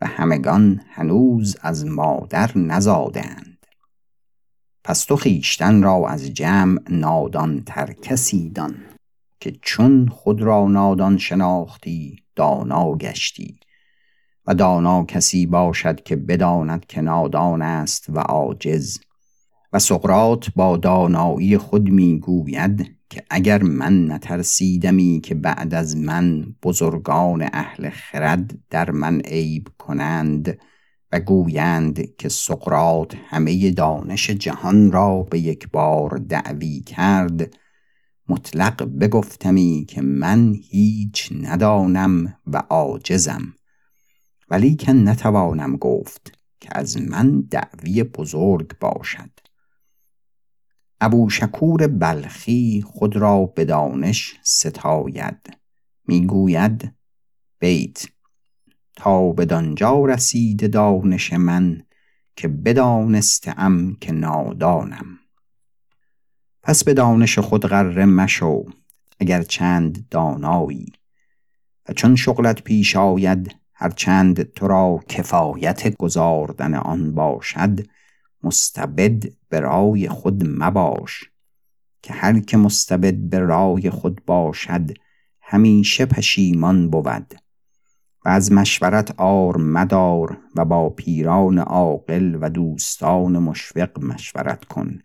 و 0.00 0.06
همگان 0.06 0.80
هنوز 0.88 1.56
از 1.60 1.86
مادر 1.86 2.58
نزادند. 2.58 3.53
پس 4.84 5.04
تو 5.04 5.16
خیشتن 5.16 5.82
را 5.82 6.08
از 6.08 6.32
جمع 6.32 6.80
نادان 6.90 7.62
تر 7.66 7.92
کسی 7.92 8.50
دان 8.50 8.74
که 9.40 9.52
چون 9.62 10.08
خود 10.08 10.42
را 10.42 10.68
نادان 10.68 11.18
شناختی 11.18 12.22
دانا 12.36 12.96
گشتی 12.96 13.56
و 14.46 14.54
دانا 14.54 15.04
کسی 15.04 15.46
باشد 15.46 16.02
که 16.02 16.16
بداند 16.16 16.86
که 16.86 17.00
نادان 17.00 17.62
است 17.62 18.04
و 18.08 18.18
عاجز 18.18 18.98
و 19.72 19.78
سقرات 19.78 20.50
با 20.56 20.76
دانایی 20.76 21.58
خود 21.58 21.88
می‌گوید 21.88 22.96
که 23.10 23.22
اگر 23.30 23.62
من 23.62 24.12
نترسیدمی 24.12 25.20
که 25.24 25.34
بعد 25.34 25.74
از 25.74 25.96
من 25.96 26.54
بزرگان 26.62 27.48
اهل 27.52 27.90
خرد 27.90 28.58
در 28.70 28.90
من 28.90 29.20
عیب 29.20 29.68
کنند 29.78 30.58
گویند 31.20 32.16
که 32.16 32.28
سقرات 32.28 33.14
همه 33.26 33.70
دانش 33.70 34.30
جهان 34.30 34.92
را 34.92 35.22
به 35.22 35.38
یک 35.38 35.68
بار 35.70 36.16
دعوی 36.28 36.80
کرد 36.80 37.56
مطلق 38.28 38.82
بگفتمی 39.00 39.84
که 39.88 40.02
من 40.02 40.54
هیچ 40.70 41.32
ندانم 41.40 42.36
و 42.46 42.56
عاجزم 42.56 43.54
ولیکن 44.50 44.92
نتوانم 45.08 45.76
گفت 45.76 46.38
که 46.60 46.68
از 46.72 46.96
من 46.96 47.40
دعوی 47.40 48.02
بزرگ 48.02 48.78
باشد. 48.78 49.30
ابو 51.00 51.30
شکور 51.30 51.86
بلخی 51.86 52.84
خود 52.86 53.16
را 53.16 53.46
به 53.46 53.64
دانش 53.64 54.34
ستاید 54.42 55.58
می‌گوید 56.08 56.94
بیت 57.58 58.06
تا 58.96 59.32
بدانجا 59.32 60.04
رسید 60.04 60.70
دانش 60.70 61.32
من 61.32 61.82
که 62.36 62.48
بدانستم 62.48 63.96
که 64.00 64.12
نادانم. 64.12 65.18
پس 66.62 66.84
به 66.84 66.94
دانش 66.94 67.38
خود 67.38 67.66
غره 67.66 68.04
مشو 68.04 68.64
اگر 69.20 69.42
چند 69.42 70.08
دانایی. 70.10 70.92
و 71.88 71.92
چون 71.92 72.16
شغلت 72.16 72.62
پیش 72.62 72.96
آید 72.96 73.56
هرچند 73.74 74.42
تو 74.42 74.68
را 74.68 75.00
کفایت 75.08 75.96
گذاردن 75.96 76.74
آن 76.74 77.14
باشد 77.14 77.80
مستبد 78.42 79.24
به 79.48 79.60
رای 79.60 80.08
خود 80.08 80.44
مباش. 80.46 81.30
که 82.02 82.12
هر 82.12 82.40
که 82.40 82.56
مستبد 82.56 83.14
به 83.14 83.38
رای 83.38 83.90
خود 83.90 84.24
باشد 84.26 84.90
همیشه 85.40 86.06
پشیمان 86.06 86.90
بود. 86.90 87.34
و 88.24 88.28
از 88.28 88.52
مشورت 88.52 89.14
آر 89.20 89.56
مدار 89.56 90.38
و 90.56 90.64
با 90.64 90.90
پیران 90.90 91.58
عاقل 91.58 92.38
و 92.40 92.50
دوستان 92.50 93.38
مشفق 93.38 94.04
مشورت 94.04 94.64
کن 94.64 94.98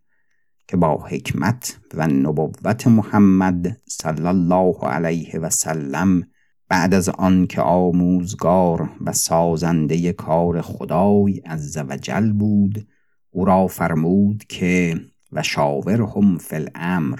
که 0.68 0.78
با 0.78 0.98
حکمت 0.98 1.80
و 1.94 2.08
نبوت 2.08 2.88
محمد 2.88 3.82
صلی 3.86 4.28
الله 4.28 4.88
علیه 4.88 5.40
و 5.40 5.50
سلم 5.50 6.24
بعد 6.70 6.94
از 6.94 7.10
آن 7.10 7.48
که 7.48 7.62
آموزگار 7.62 8.90
و 9.02 9.14
سازنده 9.14 10.14
کار 10.14 10.62
خدای 10.62 11.38
عز 11.38 11.78
وجل 11.78 12.32
بود 12.32 12.88
او 13.30 13.46
را 13.46 13.68
فرمود 13.68 14.44
که 14.50 15.00
و 15.32 15.44
شاورهم 15.44 16.38
فی 16.38 16.56
الامر 16.56 17.20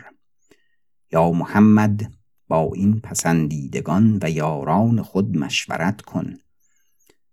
یا 1.12 1.32
محمد 1.32 2.19
با 2.50 2.72
این 2.76 3.00
پسندیدگان 3.00 4.20
و 4.22 4.30
یاران 4.30 5.02
خود 5.02 5.38
مشورت 5.38 6.02
کن. 6.02 6.34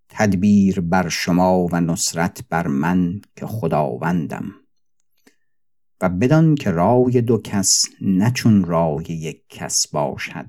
تدبیر 0.09 0.81
بر 0.81 1.09
شما 1.09 1.67
و 1.73 1.81
نصرت 1.81 2.49
بر 2.49 2.67
من 2.67 3.21
که 3.37 3.47
خداوندم. 3.47 4.53
و 6.01 6.09
بدان 6.09 6.55
که 6.55 6.71
رای 6.71 7.21
دو 7.21 7.39
کس 7.39 7.85
نچون 8.01 8.65
رای 8.65 9.05
یک 9.09 9.43
کس 9.49 9.89
باشد 9.89 10.49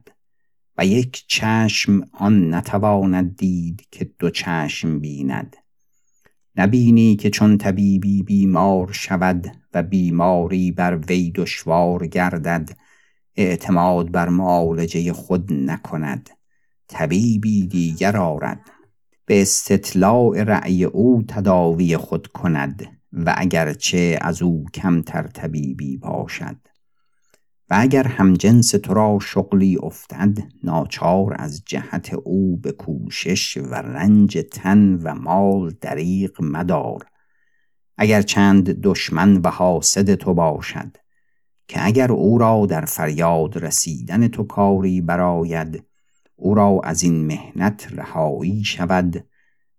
و 0.78 0.86
یک 0.86 1.26
چشم 1.28 2.02
آن 2.12 2.54
نتواند 2.54 3.38
دید 3.38 3.88
که 3.92 4.12
دو 4.20 4.30
چشم 4.30 5.00
بیند. 5.00 5.56
نبینی 6.56 7.16
که 7.16 7.30
چون 7.30 7.58
طبیبی 7.58 8.24
بیمار 8.24 8.92
شود 8.92 9.52
و 9.74 9.84
بیماری 9.84 10.72
بر 10.72 10.98
وی 10.98 11.32
دشوار 11.36 12.08
گردد 12.08 12.78
اعتماد 13.38 14.12
بر 14.12 14.30
معالجه 14.30 15.14
خود 15.14 15.54
نکند. 15.54 16.30
طبیبی 16.88 17.68
دیگر 17.68 18.18
آرد. 18.18 18.62
به 19.26 19.42
استطلاع 19.42 20.44
رأی 20.44 20.84
او 20.84 21.24
تداوی 21.28 21.98
خود 21.98 22.28
کند 22.28 22.86
و 23.14 23.34
اگرچه 23.38 24.20
از 24.22 24.42
او 24.42 24.66
کمتر 24.74 25.28
طبیبی 25.28 25.98
باشد. 25.98 26.56
و 27.70 27.76
اگر 27.80 28.08
همجنس 28.08 28.72
تو 28.72 28.94
را 28.94 29.20
شغلی 29.22 29.78
افتد 29.84 30.38
ناچار 30.64 31.36
از 31.40 31.64
جهت 31.66 32.14
او 32.14 32.58
به 32.58 32.72
کوشش 32.72 33.58
و 33.58 33.74
رنج 33.74 34.38
تن 34.52 34.94
و 35.04 35.16
مال 35.16 35.76
دریغ 35.82 36.32
مدار. 36.42 37.06
اگر 37.98 38.22
چند 38.22 38.82
دشمن 38.82 39.38
و 39.38 39.50
حاسد 39.50 40.16
تو 40.16 40.34
باشد 40.34 40.98
که 41.68 41.86
اگر 41.86 42.12
او 42.12 42.38
را 42.38 42.66
در 42.66 42.86
فریاد 42.86 43.58
رسیدن 43.58 44.28
تو 44.28 44.44
کاری 44.44 45.02
براید 45.02 45.84
او 46.36 46.56
را 46.56 46.82
از 46.84 47.04
این 47.04 47.26
مهنت 47.26 47.88
رهایی 47.92 48.64
شود 48.64 49.26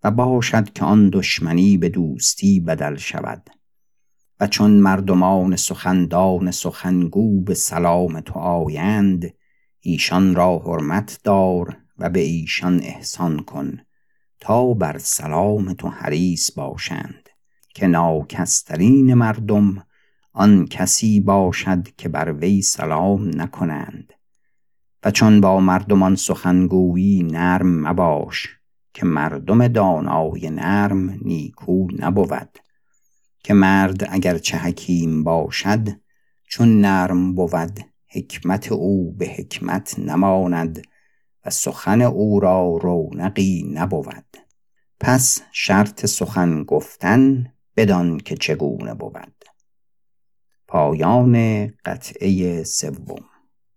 و 0.04 0.10
باشد 0.10 0.72
که 0.72 0.84
آن 0.84 1.10
دشمنی 1.12 1.78
به 1.78 1.88
دوستی 1.88 2.60
بدل 2.60 2.96
شود. 2.96 3.50
و 4.40 4.46
چون 4.46 4.70
مردمان 4.70 5.56
سخندان 5.56 6.50
سخنگو 6.50 7.40
به 7.40 7.54
سلام 7.54 8.20
تو 8.20 8.38
آیند 8.38 9.34
ایشان 9.80 10.34
را 10.34 10.58
حرمت 10.58 11.20
دار 11.24 11.76
و 11.98 12.10
به 12.10 12.20
ایشان 12.20 12.80
احسان 12.82 13.38
کن 13.38 13.78
تا 14.40 14.74
بر 14.74 14.98
سلام 14.98 15.72
تو 15.72 15.88
حریص 15.88 16.50
باشند 16.50 17.28
که 17.74 17.86
ناکسترین 17.86 19.14
مردم 19.14 19.86
آن 20.38 20.66
کسی 20.66 21.20
باشد 21.20 21.82
که 21.96 22.08
بر 22.08 22.32
وی 22.32 22.62
سلام 22.62 23.40
نکنند. 23.40 24.12
و 25.04 25.10
چون 25.10 25.40
با 25.40 25.60
مردمان 25.60 26.14
سخنگویی 26.14 27.22
نرم 27.22 27.88
مباش 27.88 28.48
که 28.94 29.06
مردم 29.06 29.68
دانای 29.68 30.50
نرم 30.50 31.10
نیکو 31.22 31.88
نبود. 31.98 32.58
که 33.44 33.54
مرد 33.54 34.08
اگر 34.10 34.38
چه 34.38 34.58
حکیم 34.58 35.24
باشد 35.24 35.88
چون 36.48 36.80
نرم 36.80 37.34
بود 37.34 37.80
حکمت 38.06 38.72
او 38.72 39.12
به 39.12 39.26
حکمت 39.26 39.98
نماند 39.98 40.82
و 41.44 41.50
سخن 41.50 42.02
او 42.02 42.40
را 42.40 42.78
رونقی 42.82 43.70
نبود. 43.74 44.36
پس 45.00 45.42
شرط 45.52 46.06
سخن 46.06 46.64
گفتن 46.64 47.52
بدان 47.76 48.18
که 48.18 48.36
چگونه 48.36 48.94
بود؟ 48.94 49.47
پایان 50.68 51.66
قطعه 51.84 52.64
سوم. 52.64 53.37